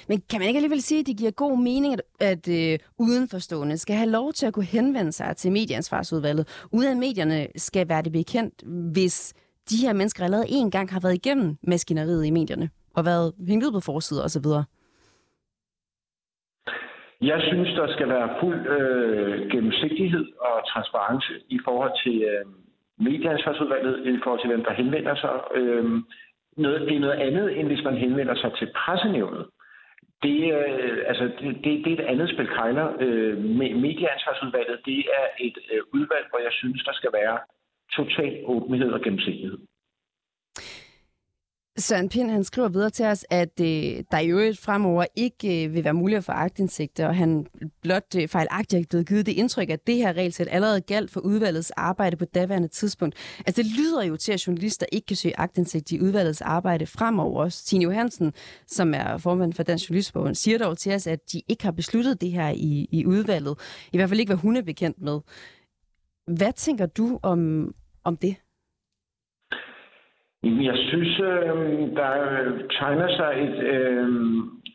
Men 0.09 0.21
kan 0.29 0.39
man 0.39 0.47
ikke 0.47 0.57
alligevel 0.57 0.81
sige, 0.81 0.99
at 0.99 1.07
det 1.07 1.17
giver 1.17 1.31
god 1.31 1.57
mening, 1.57 1.93
at, 1.93 2.01
at 2.19 2.47
øh, 2.47 2.79
udenforstående 2.99 3.77
skal 3.77 3.95
have 3.95 4.09
lov 4.09 4.33
til 4.33 4.45
at 4.45 4.53
kunne 4.53 4.65
henvende 4.65 5.11
sig 5.11 5.35
til 5.37 5.51
medieansvarsudvalget, 5.51 6.67
uden 6.71 6.91
at 6.91 6.97
medierne 6.97 7.47
skal 7.55 7.89
være 7.89 8.01
det 8.01 8.11
bekendt, 8.11 8.63
hvis 8.93 9.33
de 9.69 9.75
her 9.85 9.93
mennesker 9.93 10.23
allerede 10.23 10.49
en 10.49 10.71
gang 10.71 10.91
har 10.93 10.99
været 10.99 11.13
igennem 11.13 11.57
maskineriet 11.63 12.25
i 12.25 12.31
medierne 12.31 12.69
og 12.95 13.05
været 13.05 13.33
hængt 13.47 13.65
ud 13.65 13.71
på 13.71 13.79
forsider 13.79 14.23
osv.? 14.23 14.47
Jeg 17.21 17.39
synes, 17.49 17.69
der 17.79 17.87
skal 17.95 18.09
være 18.09 18.29
fuld 18.41 18.67
øh, 18.67 19.49
gennemsigtighed 19.51 20.25
og 20.39 20.55
transparens 20.71 21.25
i 21.49 21.59
forhold 21.65 21.93
til 22.03 22.15
øh, 22.31 22.45
medieansvarsudvalget, 23.05 23.95
i 24.07 24.19
forhold 24.23 24.41
til 24.41 24.49
hvem 24.51 24.63
der 24.63 24.73
henvender 24.73 25.15
sig. 25.15 25.35
Øh, 25.55 25.85
noget, 26.57 26.81
det 26.81 26.95
er 26.95 26.99
noget 26.99 27.19
andet, 27.27 27.59
end 27.59 27.67
hvis 27.67 27.83
man 27.83 27.97
henvender 27.97 28.35
sig 28.35 28.51
til 28.59 28.67
pressenævnet. 28.75 29.45
Det, 30.23 30.53
øh, 30.53 31.03
altså, 31.07 31.23
det, 31.39 31.55
det, 31.63 31.85
det 31.85 31.91
er 31.93 31.97
et 31.97 32.09
andet 32.11 32.29
spil 32.29 32.47
kejler. 32.47 32.87
Øh, 32.99 33.37
medieansvarsudvalget, 33.83 34.79
det 34.85 34.99
er 35.19 35.25
et 35.39 35.57
øh, 35.73 35.81
udvalg, 35.93 36.25
hvor 36.29 36.39
jeg 36.39 36.51
synes, 36.51 36.83
der 36.83 36.93
skal 36.93 37.09
være 37.13 37.37
total 37.91 38.41
åbenhed 38.45 38.91
og 38.91 39.01
gennemsigtighed. 39.01 39.57
Søren 41.79 42.09
Pind, 42.09 42.29
han 42.31 42.43
skriver 42.43 42.69
videre 42.69 42.89
til 42.89 43.05
os, 43.05 43.25
at 43.29 43.59
øh, 43.61 44.03
der 44.11 44.19
i 44.19 44.27
øvrigt 44.27 44.59
fremover 44.59 45.05
ikke 45.15 45.65
øh, 45.65 45.73
vil 45.73 45.83
være 45.83 45.93
muligt 45.93 46.17
at 46.17 46.23
få 46.23 46.31
agtindsigt, 46.31 46.99
og 46.99 47.15
han 47.15 47.47
blot 47.81 48.15
øh, 48.17 48.27
fejlagtigt 48.27 48.81
er 48.81 48.87
blevet 48.89 49.07
givet 49.07 49.25
det 49.25 49.31
indtryk, 49.31 49.69
at 49.69 49.87
det 49.87 49.95
her 49.95 50.13
regelsæt 50.13 50.47
allerede 50.51 50.81
galt 50.81 51.11
for 51.11 51.19
udvalgets 51.19 51.71
arbejde 51.71 52.17
på 52.17 52.25
daværende 52.25 52.67
tidspunkt. 52.67 53.15
Altså 53.45 53.63
det 53.63 53.71
lyder 53.77 54.03
jo 54.03 54.17
til, 54.17 54.31
at 54.31 54.47
journalister 54.47 54.85
ikke 54.91 55.05
kan 55.05 55.15
søge 55.15 55.39
agtindsigt 55.39 55.91
i 55.91 56.01
udvalgets 56.01 56.41
arbejde 56.41 56.85
fremover 56.85 57.49
Signe 57.49 57.67
Tine 57.67 57.83
Johansen, 57.83 58.33
som 58.67 58.93
er 58.93 59.17
formand 59.17 59.53
for 59.53 59.63
Dansk 59.63 59.89
Journalistforbund, 59.89 60.35
siger 60.35 60.57
dog 60.57 60.77
til 60.77 60.93
os, 60.93 61.07
at 61.07 61.19
de 61.31 61.41
ikke 61.47 61.63
har 61.63 61.71
besluttet 61.71 62.21
det 62.21 62.31
her 62.31 62.49
i, 62.49 62.87
i 62.91 63.05
udvalget. 63.05 63.57
I 63.93 63.97
hvert 63.97 64.09
fald 64.09 64.19
ikke, 64.19 64.29
hvad 64.29 64.41
hun 64.41 64.57
er 64.57 64.61
bekendt 64.61 65.01
med. 65.01 65.19
Hvad 66.37 66.53
tænker 66.53 66.85
du 66.85 67.19
om, 67.23 67.71
om 68.03 68.17
det? 68.17 68.35
Jeg 70.43 70.77
synes, 70.77 71.19
øh, 71.19 71.95
der 71.99 72.13
tegner 72.79 73.09
sig 73.19 73.31
et, 73.45 73.57
øh, 73.73 74.09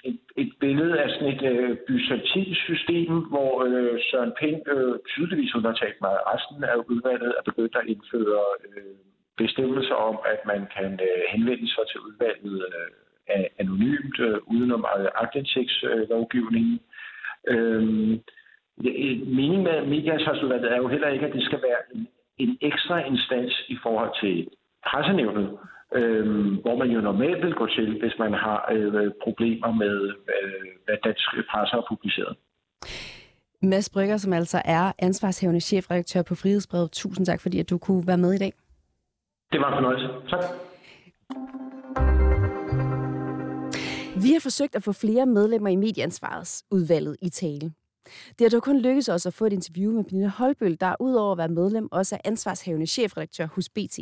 et, 0.05 0.21
et 0.37 0.53
billede 0.61 1.03
af 1.03 1.11
sådan 1.11 1.33
et 1.35 1.43
øh, 1.53 1.77
byzantinsk 1.87 2.61
system, 2.61 3.13
hvor 3.33 3.65
øh, 3.65 4.01
Søren 4.11 4.33
Pind 4.41 4.63
øh, 4.69 4.99
tydeligvis 5.09 5.55
undertalt 5.55 6.01
meget 6.01 6.21
resten 6.33 6.65
af 6.65 6.77
udvalget 6.77 7.35
er 7.39 7.43
begyndt 7.45 7.77
at 7.77 7.87
indføre 7.87 8.45
øh, 8.69 8.95
bestemmelser 9.37 9.95
om, 9.95 10.19
at 10.33 10.41
man 10.47 10.61
kan 10.77 10.93
øh, 10.93 11.23
henvende 11.29 11.69
sig 11.75 11.85
til 11.91 12.01
udvalget 12.01 12.67
øh, 12.69 13.45
anonymt, 13.59 14.21
øh, 14.21 14.39
udenom 14.47 14.85
aktindsigtslovgivningen. 15.15 16.81
Øhm, 17.49 18.13
øh, 18.87 19.27
meningen 19.39 19.63
med 19.63 19.87
medieansvarsudvalget 19.87 20.73
er 20.73 20.77
jo 20.77 20.89
heller 20.89 21.09
ikke, 21.09 21.27
at 21.27 21.33
det 21.33 21.45
skal 21.45 21.63
være 21.63 21.83
en, 21.95 22.09
en 22.39 22.59
ekstra 22.61 23.07
instans 23.07 23.65
i 23.69 23.77
forhold 23.83 24.13
til 24.21 24.49
pressenævnet, 24.89 25.49
øh, 25.99 26.25
hvor 26.63 26.77
man 26.77 26.91
jo 26.91 27.01
normalt 27.01 27.45
vil 27.45 27.55
gå 27.55 27.67
til, 27.67 28.01
hvis 28.01 28.15
man 28.19 28.33
har 28.33 28.59
øh, 28.73 29.11
problemer 29.25 29.73
med, 29.83 29.97
øh, 30.35 30.67
hvad 30.85 30.97
dansk 31.05 31.29
presse 31.51 31.73
har 31.75 31.85
publiceret. 31.89 32.37
Mads 33.63 33.91
Brygger, 33.91 34.17
som 34.17 34.33
altså 34.33 34.63
er 34.65 34.93
ansvarshævende 34.99 35.61
chefredaktør 35.61 36.23
på 36.23 36.35
Frihedsbrevet. 36.35 36.91
Tusind 36.93 37.27
tak, 37.27 37.41
fordi 37.41 37.59
at 37.59 37.71
du 37.71 37.79
kunne 37.79 38.07
være 38.07 38.19
med 38.19 38.33
i 38.35 38.39
dag. 38.39 38.53
Det 39.53 39.61
var 39.61 39.69
en 39.69 39.75
fornøjelse. 39.77 40.09
Tak. 40.31 40.45
Vi 44.25 44.33
har 44.33 44.41
forsøgt 44.43 44.77
at 44.77 44.83
få 44.83 44.93
flere 44.93 45.27
medlemmer 45.27 45.71
i 45.71 45.77
medieansvarsudvalget 45.77 47.17
i 47.23 47.29
tale. 47.29 47.73
Det 48.39 48.45
har 48.45 48.49
dog 48.49 48.63
kun 48.63 48.79
lykkedes 48.79 49.09
os 49.09 49.27
at 49.27 49.35
få 49.35 49.45
et 49.45 49.53
interview 49.53 49.93
med 49.93 50.05
Pernille 50.05 50.29
Holbøl, 50.29 50.77
der 50.81 50.95
udover 51.01 51.33
at 51.33 51.39
være 51.39 51.49
medlem 51.49 51.89
også 51.93 52.15
er 52.15 52.21
ansvarshavende 52.25 52.87
chefredaktør 52.87 53.47
hos 53.47 53.69
BT. 53.69 53.99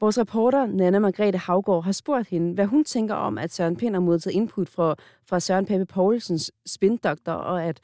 Vores 0.00 0.18
reporter, 0.18 0.66
Nana 0.66 0.98
Margrethe 0.98 1.38
Havgård, 1.38 1.84
har 1.84 1.92
spurgt 1.92 2.28
hende, 2.28 2.54
hvad 2.54 2.66
hun 2.66 2.84
tænker 2.84 3.14
om, 3.14 3.38
at 3.38 3.52
Søren 3.52 3.76
Pind 3.76 3.94
har 3.94 4.00
modtaget 4.00 4.34
input 4.34 4.68
fra, 4.68 4.94
fra 5.28 5.40
Søren 5.40 5.66
Pape 5.66 5.86
Poulsens 5.86 6.52
spindoktor, 6.66 7.32
og 7.32 7.64
at 7.64 7.80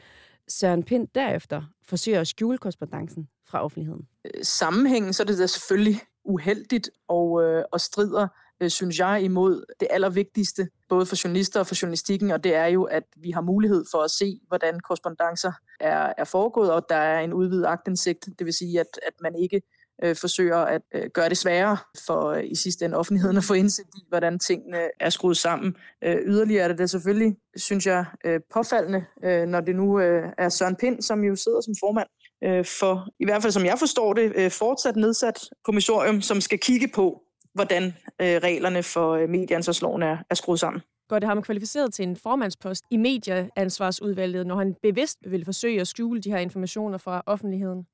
Søren 0.48 0.82
Pind 0.82 1.08
derefter 1.14 1.62
forsøger 1.84 2.20
at 2.20 2.28
skjule 2.28 2.58
korrespondancen 2.58 3.28
fra 3.46 3.64
offentligheden. 3.64 4.08
Øh, 4.24 4.30
sammenhængen, 4.42 5.12
så 5.12 5.22
er 5.22 5.26
det 5.26 5.38
da 5.38 5.46
selvfølgelig 5.46 6.00
uheldigt 6.24 6.90
og, 7.08 7.42
øh, 7.42 7.64
og 7.72 7.80
strider 7.80 8.28
øh, 8.60 8.70
synes 8.70 8.98
jeg, 8.98 9.22
imod 9.22 9.64
det 9.80 9.88
allervigtigste, 9.90 10.68
både 10.88 11.06
for 11.06 11.16
journalister 11.24 11.60
og 11.60 11.66
for 11.66 11.74
journalistikken, 11.82 12.30
og 12.30 12.44
det 12.44 12.54
er 12.54 12.66
jo, 12.66 12.84
at 12.84 13.04
vi 13.16 13.30
har 13.30 13.40
mulighed 13.40 13.84
for 13.90 13.98
at 13.98 14.10
se, 14.10 14.40
hvordan 14.48 14.80
korrespondencer 14.80 15.52
er, 15.80 16.12
er 16.18 16.24
foregået, 16.24 16.72
og 16.72 16.86
der 16.88 16.96
er 16.96 17.20
en 17.20 17.32
udvidet 17.32 17.66
agtindsigt. 17.66 18.28
Det 18.38 18.44
vil 18.46 18.54
sige, 18.54 18.80
at, 18.80 19.00
at 19.06 19.14
man 19.22 19.34
ikke 19.34 19.62
øh, 20.04 20.16
forsøger 20.16 20.56
at 20.56 20.82
øh, 20.94 21.10
gøre 21.14 21.28
det 21.28 21.38
sværere 21.38 21.76
for 22.06 22.28
øh, 22.28 22.44
i 22.44 22.54
sidste 22.54 22.84
ende 22.84 22.96
offentligheden 22.96 23.36
at 23.36 23.44
få 23.44 23.54
indsigt 23.54 23.88
i, 23.96 24.04
hvordan 24.08 24.38
tingene 24.38 24.78
er 25.00 25.10
skruet 25.10 25.36
sammen. 25.36 25.76
Øh, 26.04 26.16
yderligere 26.26 26.64
er 26.64 26.68
det, 26.68 26.78
det 26.78 26.90
selvfølgelig, 26.90 27.36
synes 27.56 27.86
jeg, 27.86 28.04
øh, 28.24 28.40
påfaldende, 28.54 29.04
øh, 29.24 29.46
når 29.46 29.60
det 29.60 29.76
nu 29.76 30.00
øh, 30.00 30.32
er 30.38 30.48
Søren 30.48 30.76
Pind, 30.76 31.02
som 31.02 31.24
jo 31.24 31.36
sidder 31.36 31.60
som 31.60 31.74
formand 31.80 32.08
øh, 32.44 32.64
for, 32.64 33.08
i 33.20 33.24
hvert 33.24 33.42
fald 33.42 33.52
som 33.52 33.64
jeg 33.64 33.78
forstår 33.78 34.12
det, 34.12 34.32
øh, 34.36 34.50
fortsat 34.50 34.96
nedsat 34.96 35.48
kommissorium, 35.64 36.20
som 36.22 36.40
skal 36.40 36.58
kigge 36.58 36.88
på, 36.94 37.22
hvordan 37.54 37.84
øh, 38.20 38.36
reglerne 38.36 38.82
for 38.82 39.10
øh, 39.10 39.28
medieansvarsloven 39.28 40.02
er, 40.02 40.18
er 40.30 40.34
skruet 40.34 40.60
sammen. 40.60 40.82
Går 41.08 41.18
det 41.18 41.28
ham 41.28 41.42
kvalificeret 41.42 41.94
til 41.94 42.02
en 42.02 42.16
formandspost 42.16 42.84
i 42.90 42.96
medieansvarsudvalget, 42.96 44.46
når 44.46 44.56
han 44.56 44.74
bevidst 44.82 45.18
vil 45.26 45.44
forsøge 45.44 45.80
at 45.80 45.88
skjule 45.88 46.20
de 46.20 46.30
her 46.30 46.38
informationer 46.38 46.98
fra 46.98 47.22
offentligheden? 47.26 47.86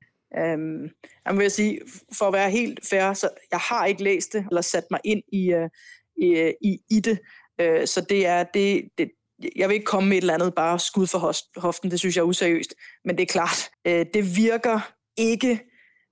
Um, 0.54 0.82
jeg 1.26 1.38
vil 1.38 1.50
sige, 1.50 1.80
for 2.18 2.24
at 2.24 2.32
være 2.32 2.50
helt 2.50 2.80
fair, 2.90 3.12
så 3.12 3.28
jeg 3.50 3.58
har 3.58 3.86
ikke 3.86 4.04
læst 4.04 4.32
det, 4.32 4.46
eller 4.50 4.60
sat 4.60 4.84
mig 4.90 5.00
ind 5.04 5.22
i, 5.32 5.54
uh, 5.54 5.68
i, 6.16 6.52
i, 6.60 6.78
i 6.90 7.00
det. 7.00 7.18
Uh, 7.62 7.84
så 7.84 8.06
det 8.08 8.26
er, 8.26 8.44
det, 8.54 8.88
det, 8.98 9.10
jeg 9.56 9.68
vil 9.68 9.74
ikke 9.74 9.86
komme 9.86 10.08
med 10.08 10.16
et 10.16 10.20
eller 10.20 10.34
andet 10.34 10.54
bare 10.54 10.78
skud 10.78 11.06
for 11.06 11.34
hoften, 11.60 11.90
det 11.90 11.98
synes 11.98 12.16
jeg 12.16 12.22
er 12.22 12.26
useriøst. 12.26 12.74
Men 13.04 13.18
det 13.18 13.22
er 13.22 13.32
klart, 13.32 13.70
uh, 13.88 14.04
det 14.14 14.36
virker 14.36 14.92
ikke 15.16 15.60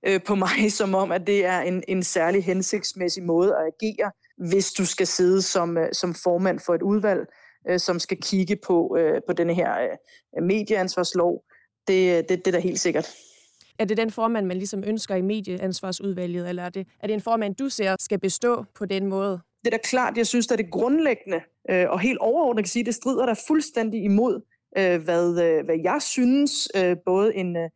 øh, 0.07 0.23
på 0.23 0.35
mig, 0.35 0.71
som 0.79 0.95
om, 0.95 1.11
at 1.11 1.27
det 1.27 1.45
er 1.45 1.59
en, 1.59 1.83
en 1.87 2.03
særlig 2.03 2.43
hensigtsmæssig 2.43 3.23
måde 3.23 3.55
at 3.55 3.71
agere, 3.73 4.11
hvis 4.37 4.73
du 4.73 4.85
skal 4.85 5.07
sidde 5.07 5.41
som, 5.41 5.77
øh, 5.77 5.87
som 5.93 6.15
formand 6.23 6.59
for 6.59 6.75
et 6.75 6.81
udvalg, 6.81 7.27
øh, 7.69 7.79
som 7.79 7.99
skal 7.99 8.17
kigge 8.21 8.55
på, 8.55 8.97
øh, 8.99 9.21
på 9.27 9.33
denne 9.33 9.53
her 9.53 9.71
øh, 10.37 10.43
medieansvarslov. 10.43 11.43
Det, 11.87 12.29
det, 12.29 12.45
det 12.45 12.47
er 12.47 12.51
da 12.51 12.59
helt 12.59 12.79
sikkert. 12.79 13.15
Er 13.79 13.85
det 13.85 13.97
den 13.97 14.11
formand, 14.11 14.45
man 14.45 14.57
ligesom 14.57 14.83
ønsker 14.87 15.15
i 15.15 15.21
medieansvarsudvalget, 15.21 16.49
eller 16.49 16.63
er 16.63 16.69
det, 16.69 16.87
er 16.99 17.07
det 17.07 17.13
en 17.13 17.21
formand, 17.21 17.55
du 17.55 17.69
ser 17.69 17.95
skal 17.99 18.19
bestå 18.19 18.65
på 18.75 18.85
den 18.85 19.07
måde? 19.07 19.39
Det 19.65 19.73
er 19.73 19.77
da 19.77 19.83
klart, 19.83 20.17
jeg 20.17 20.27
synes, 20.27 20.51
at 20.51 20.59
det 20.59 20.71
grundlæggende 20.71 21.41
øh, 21.69 21.89
og 21.89 21.99
helt 21.99 22.19
overordnet 22.19 22.65
kan 22.65 22.69
sige, 22.69 22.85
det 22.85 22.95
strider 22.95 23.25
der 23.25 23.43
fuldstændig 23.47 24.03
imod, 24.03 24.41
øh, 24.77 25.03
hvad, 25.03 25.43
øh, 25.43 25.65
hvad 25.65 25.79
jeg 25.83 26.01
synes, 26.01 26.51
øh, 26.75 26.95
både 27.05 27.35
en, 27.35 27.57
øh, 27.57 27.69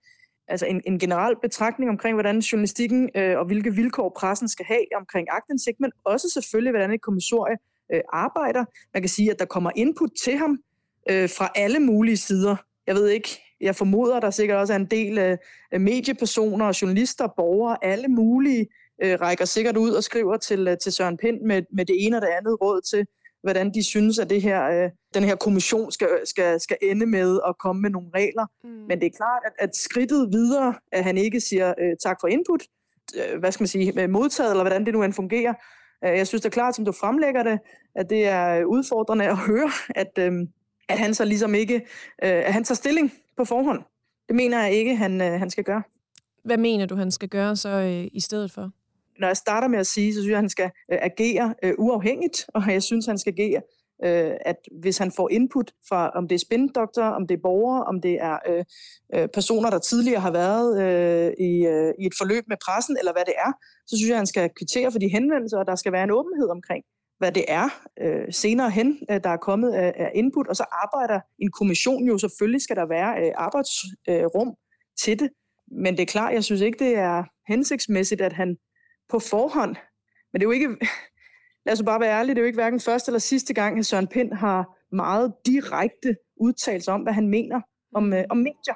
altså 0.50 0.66
en, 0.66 0.82
en 0.86 1.00
generel 1.00 1.36
betragtning 1.42 1.90
omkring, 1.90 2.16
hvordan 2.16 2.40
journalistikken 2.40 3.10
øh, 3.16 3.38
og 3.40 3.46
hvilke 3.46 3.76
vilkår 3.76 4.16
pressen 4.20 4.48
skal 4.48 4.66
have 4.66 4.86
omkring 4.96 5.28
agtindsigt, 5.32 5.80
men 5.80 5.92
også 6.06 6.30
selvfølgelig, 6.30 6.72
hvordan 6.72 6.92
et 6.92 7.02
kommissorie 7.02 7.58
øh, 7.94 8.02
arbejder. 8.14 8.66
Man 8.94 9.02
kan 9.04 9.10
sige, 9.10 9.32
at 9.32 9.40
der 9.40 9.46
kommer 9.46 9.72
input 9.76 10.10
til 10.24 10.38
ham 10.38 10.60
øh, 11.10 11.30
fra 11.30 11.50
alle 11.56 11.80
mulige 11.80 12.18
sider. 12.18 12.56
Jeg 12.88 12.96
ved 12.96 13.08
ikke, 13.08 13.30
jeg 13.62 13.76
formoder, 13.76 14.16
at 14.16 14.22
der 14.22 14.30
sikkert 14.30 14.58
også 14.58 14.74
er 14.74 14.78
en 14.78 14.86
del 14.86 15.18
øh, 15.18 15.82
mediepersoner, 15.82 16.78
journalister, 16.82 17.28
borgere, 17.38 17.78
alle 17.82 18.08
mulige 18.08 18.68
øh, 19.04 19.22
rækker 19.22 19.46
sikkert 19.46 19.78
ud 19.78 19.92
og 19.92 20.04
skriver 20.04 20.38
til, 20.38 20.68
øh, 20.68 20.78
til 20.84 20.92
Søren 20.92 21.18
Pind 21.18 21.42
med, 21.42 21.64
med 21.74 21.86
det 21.86 22.06
ene 22.06 22.18
og 22.18 22.22
det 22.22 22.28
andet 22.28 22.62
råd 22.62 22.82
til, 22.82 23.06
hvordan 23.44 23.74
de 23.74 23.84
synes, 23.84 24.20
at 24.20 24.30
det 24.30 24.42
her, 24.42 24.64
øh, 24.70 24.90
den 25.14 25.24
her 25.24 25.36
kommission 25.36 25.92
skal, 25.92 26.08
skal, 26.26 26.60
skal 26.60 26.78
ende 26.82 27.06
med 27.06 27.40
at 27.48 27.58
komme 27.58 27.82
med 27.82 27.90
nogle 27.90 28.10
regler. 28.16 28.46
Mm. 28.64 28.70
Men 28.70 29.00
det 29.00 29.06
er 29.06 29.18
klart, 29.18 29.42
at, 29.46 29.54
at 29.60 29.76
skridtet 29.76 30.30
videre, 30.32 30.76
at 30.92 31.04
han 31.04 31.18
ikke 31.18 31.42
siger 31.42 31.74
øh, 31.80 31.96
tak 32.04 32.18
for 32.22 32.28
input, 32.28 32.64
øh, 33.18 33.40
hvad 33.40 33.52
skal 33.52 33.62
man 33.62 33.68
sige, 33.68 34.08
modtaget, 34.08 34.52
eller 34.52 34.64
hvordan 34.64 34.86
det 34.86 34.94
nu 34.94 35.04
end 35.04 35.14
fungerer. 35.14 35.54
Øh, 36.06 36.18
jeg 36.18 36.28
synes 36.28 36.42
det 36.42 36.50
er 36.50 36.54
klart, 36.54 36.76
som 36.76 36.86
du 36.86 36.92
fremlægger 36.92 37.44
det, 37.44 37.60
at 37.96 38.10
det 38.10 38.28
er 38.28 38.66
udfordrende 38.66 39.26
at 39.26 39.38
høre, 39.38 39.72
at, 39.96 40.12
øh, 40.20 40.34
at 40.90 40.98
han 40.98 41.14
så 41.14 41.26
ligesom 41.26 41.56
ikke, 41.56 41.76
øh, 42.24 42.30
at 42.48 42.54
han 42.54 42.64
tager 42.64 42.76
stilling 42.76 43.14
på 43.38 43.46
forhånd. 43.46 43.84
Det 44.28 44.36
mener 44.36 44.62
jeg 44.64 44.74
ikke, 44.74 44.96
han, 44.96 45.22
øh, 45.22 45.40
han 45.40 45.50
skal 45.50 45.64
gøre. 45.64 45.84
Hvad 46.44 46.58
mener 46.58 46.86
du, 46.86 46.96
han 46.96 47.12
skal 47.12 47.30
gøre 47.30 47.56
så 47.56 47.70
øh, 47.70 48.08
i 48.12 48.20
stedet 48.20 48.52
for? 48.52 48.72
Når 49.20 49.28
jeg 49.28 49.38
starter 49.38 49.68
med 49.68 49.80
at 49.80 49.88
sige, 49.88 50.14
så 50.14 50.20
synes 50.20 50.30
jeg, 50.30 50.38
at 50.38 50.44
han 50.44 50.50
skal 50.50 50.72
øh, 50.92 51.00
agere 51.02 51.56
øh, 51.64 51.74
uafhængigt, 51.78 52.46
og 52.54 52.74
jeg 52.74 52.84
synes, 52.84 53.06
han 53.06 53.18
skal 53.18 53.34
agere, 53.34 53.62
øh, 54.06 54.34
at 54.46 54.56
hvis 54.82 54.98
han 54.98 55.12
får 55.12 55.30
input 55.32 55.72
fra, 55.90 56.10
om 56.16 56.28
det 56.28 56.36
er 56.36 56.40
spindoktor, 56.40 57.04
om 57.04 57.28
det 57.28 57.36
er 57.36 57.42
borgere, 57.44 57.84
om 57.84 58.02
det 58.02 58.16
er 58.22 58.38
øh, 58.50 58.64
øh, 59.16 59.28
personer, 59.34 59.70
der 59.70 59.80
tidligere 59.80 60.22
har 60.22 60.32
været 60.32 60.70
øh, 60.84 61.32
i, 61.48 61.52
øh, 61.66 61.94
i 62.00 62.06
et 62.06 62.14
forløb 62.18 62.44
med 62.48 62.58
pressen, 62.66 62.98
eller 63.00 63.14
hvad 63.14 63.26
det 63.26 63.34
er, 63.38 63.52
så 63.88 63.98
synes 63.98 64.10
jeg, 64.10 64.16
at 64.16 64.24
han 64.24 64.34
skal 64.34 64.50
kvittere 64.60 64.92
for 64.92 65.00
de 65.00 65.10
henvendelser, 65.10 65.58
og 65.58 65.68
der 65.68 65.76
skal 65.76 65.92
være 65.92 66.04
en 66.04 66.12
åbenhed 66.12 66.50
omkring, 66.50 66.84
hvad 67.20 67.32
det 67.32 67.46
er 67.48 67.68
øh, 68.02 68.34
senere 68.34 68.70
hen, 68.70 69.00
øh, 69.12 69.20
der 69.24 69.30
er 69.30 69.38
kommet 69.38 69.72
af, 69.72 69.94
af 69.96 70.12
input, 70.16 70.48
og 70.48 70.56
så 70.56 70.66
arbejder 70.84 71.20
en 71.40 71.52
kommission 71.52 72.08
jo, 72.08 72.18
selvfølgelig 72.18 72.62
skal 72.62 72.76
der 72.76 72.88
være 72.88 73.12
øh, 73.22 73.32
arbejdsrum 73.36 74.48
øh, 74.48 74.54
til 75.04 75.20
det, 75.20 75.30
men 75.72 75.94
det 75.98 76.02
er 76.02 76.14
klart, 76.16 76.34
jeg 76.34 76.44
synes 76.44 76.62
ikke, 76.62 76.86
det 76.86 76.98
er 76.98 77.24
hensigtsmæssigt, 77.48 78.22
at 78.22 78.34
han 78.34 78.58
på 79.10 79.20
forhånd. 79.20 79.76
Men 80.34 80.40
det 80.40 80.46
er 80.46 80.48
jo 80.48 80.52
ikke, 80.52 80.68
lad 81.66 81.74
os 81.74 81.84
bare 81.86 82.00
være 82.00 82.20
ærlige, 82.20 82.36
det 82.36 82.40
er 82.40 82.44
jo 82.44 82.48
ikke 82.48 82.58
hverken 82.58 82.80
første 82.80 83.10
eller 83.10 83.20
sidste 83.20 83.54
gang, 83.54 83.80
at 83.80 83.86
Søren 83.86 84.08
Pind 84.08 84.34
har 84.34 84.78
meget 84.96 85.34
direkte 85.46 86.16
udtalt 86.38 86.84
sig 86.84 86.94
om, 86.94 87.02
hvad 87.02 87.14
han 87.14 87.28
mener 87.28 87.62
om, 87.96 88.14
øh, 88.14 88.24
om 88.30 88.38
medier. 88.38 88.76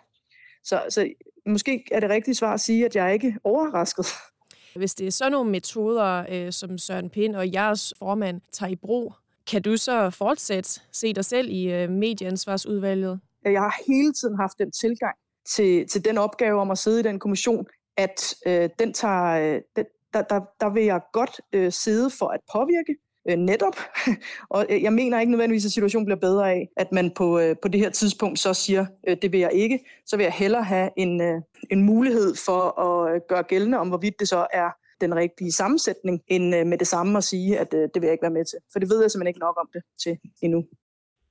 Så, 0.63 0.83
så 0.89 1.13
måske 1.45 1.83
er 1.91 1.99
det 1.99 2.09
rigtige 2.09 2.35
svar 2.35 2.53
at 2.53 2.59
sige, 2.59 2.85
at 2.85 2.95
jeg 2.95 3.05
er 3.05 3.11
ikke 3.11 3.37
overrasket. 3.43 4.05
Hvis 4.75 4.95
det 4.95 5.07
er 5.07 5.11
sådan 5.11 5.31
nogle 5.31 5.51
metoder, 5.51 6.25
øh, 6.29 6.51
som 6.51 6.77
Søren 6.77 7.09
Pind 7.09 7.35
og 7.35 7.53
jeres 7.53 7.93
formand 7.99 8.41
tager 8.51 8.69
i 8.69 8.75
brug, 8.75 9.13
kan 9.51 9.61
du 9.61 9.77
så 9.77 10.09
fortsætte 10.09 10.81
se 10.91 11.13
dig 11.13 11.25
selv 11.25 11.49
i 11.49 11.71
øh, 11.71 11.89
medieansvarsudvalget? 11.89 13.19
Jeg 13.45 13.61
har 13.61 13.81
hele 13.87 14.13
tiden 14.13 14.35
haft 14.35 14.57
den 14.59 14.71
tilgang 14.71 15.15
til, 15.45 15.87
til 15.87 16.05
den 16.05 16.17
opgave 16.17 16.61
om 16.61 16.71
at 16.71 16.77
sidde 16.77 16.99
i 16.99 17.03
den 17.03 17.19
kommission, 17.19 17.65
at 17.97 18.35
øh, 18.45 18.69
den, 18.79 18.93
tager, 18.93 19.55
øh, 19.55 19.61
den, 19.75 19.85
der, 20.13 20.21
der, 20.21 20.41
der 20.60 20.69
vil 20.69 20.84
jeg 20.84 21.02
godt 21.13 21.41
øh, 21.54 21.71
sidde 21.71 22.10
for 22.10 22.28
at 22.28 22.39
påvirke 22.54 22.95
øh, 23.30 23.38
netop. 23.38 23.76
og 24.56 24.65
øh, 24.69 24.84
jeg 24.84 24.93
mener 24.93 25.19
ikke 25.19 25.32
nødvendigvis, 25.32 25.65
at 25.65 25.71
situationen 25.71 26.06
bliver 26.06 26.19
bedre 26.19 26.52
af, 26.52 26.69
at 26.78 26.91
man 26.91 27.12
på, 27.12 27.39
øh, 27.39 27.56
på 27.62 27.67
det 27.67 27.80
her 27.80 27.89
tidspunkt 27.89 28.39
så 28.39 28.54
siger, 28.54 28.86
øh, 29.08 29.17
det 29.21 29.32
vil 29.32 29.39
jeg 29.39 29.54
ikke. 29.54 29.80
Så 30.06 30.17
vil 30.17 30.23
jeg 30.23 30.34
hellere 30.34 30.63
have 30.63 30.89
en, 30.97 31.21
øh, 31.21 31.41
en 31.71 31.84
mulighed 31.84 32.36
for 32.45 32.80
at 32.80 33.15
øh, 33.15 33.21
gøre 33.30 33.43
gældende 33.43 33.78
om, 33.78 33.88
hvorvidt 33.88 34.19
det 34.19 34.30
så 34.30 34.47
er 34.54 34.69
den 35.02 35.15
rigtige 35.15 35.52
sammensætning, 35.52 36.21
end 36.28 36.56
øh, 36.56 36.67
med 36.67 36.78
det 36.78 36.88
samme 36.88 37.17
at 37.17 37.23
sige, 37.23 37.60
at 37.60 37.73
øh, 37.73 37.82
det 37.82 38.02
vil 38.02 38.04
jeg 38.04 38.12
ikke 38.12 38.21
være 38.21 38.32
med 38.32 38.45
til. 38.45 38.60
For 38.71 38.80
det 38.80 38.89
ved 38.89 39.02
jeg 39.02 39.12
simpelthen 39.12 39.28
ikke 39.28 39.39
nok 39.39 39.58
om 39.60 39.69
det 39.73 39.82
til 40.04 40.17
endnu. 40.41 40.63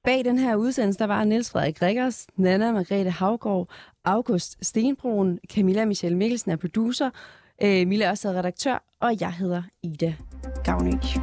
Bag 0.04 0.24
den 0.24 0.38
her 0.38 0.56
udsendelse, 0.56 0.98
der 0.98 1.06
var 1.06 1.24
Niels 1.24 1.50
Frederik 1.50 1.82
Rikkers, 1.82 2.26
Nana 2.36 2.72
Margrethe 2.72 3.10
Havgård, 3.10 3.70
August 4.04 4.56
Stenbroen, 4.62 5.38
Camilla 5.52 5.84
Michelle 5.84 6.18
Mikkelsen 6.18 6.50
er 6.50 6.56
producer, 6.56 7.10
Øh, 7.64 7.86
Mille 7.86 8.04
er 8.04 8.10
også 8.10 8.28
redaktør, 8.28 8.84
og 9.00 9.20
jeg 9.20 9.32
hedder 9.32 9.62
Ida 9.82 10.14
Gavnik. 10.64 11.18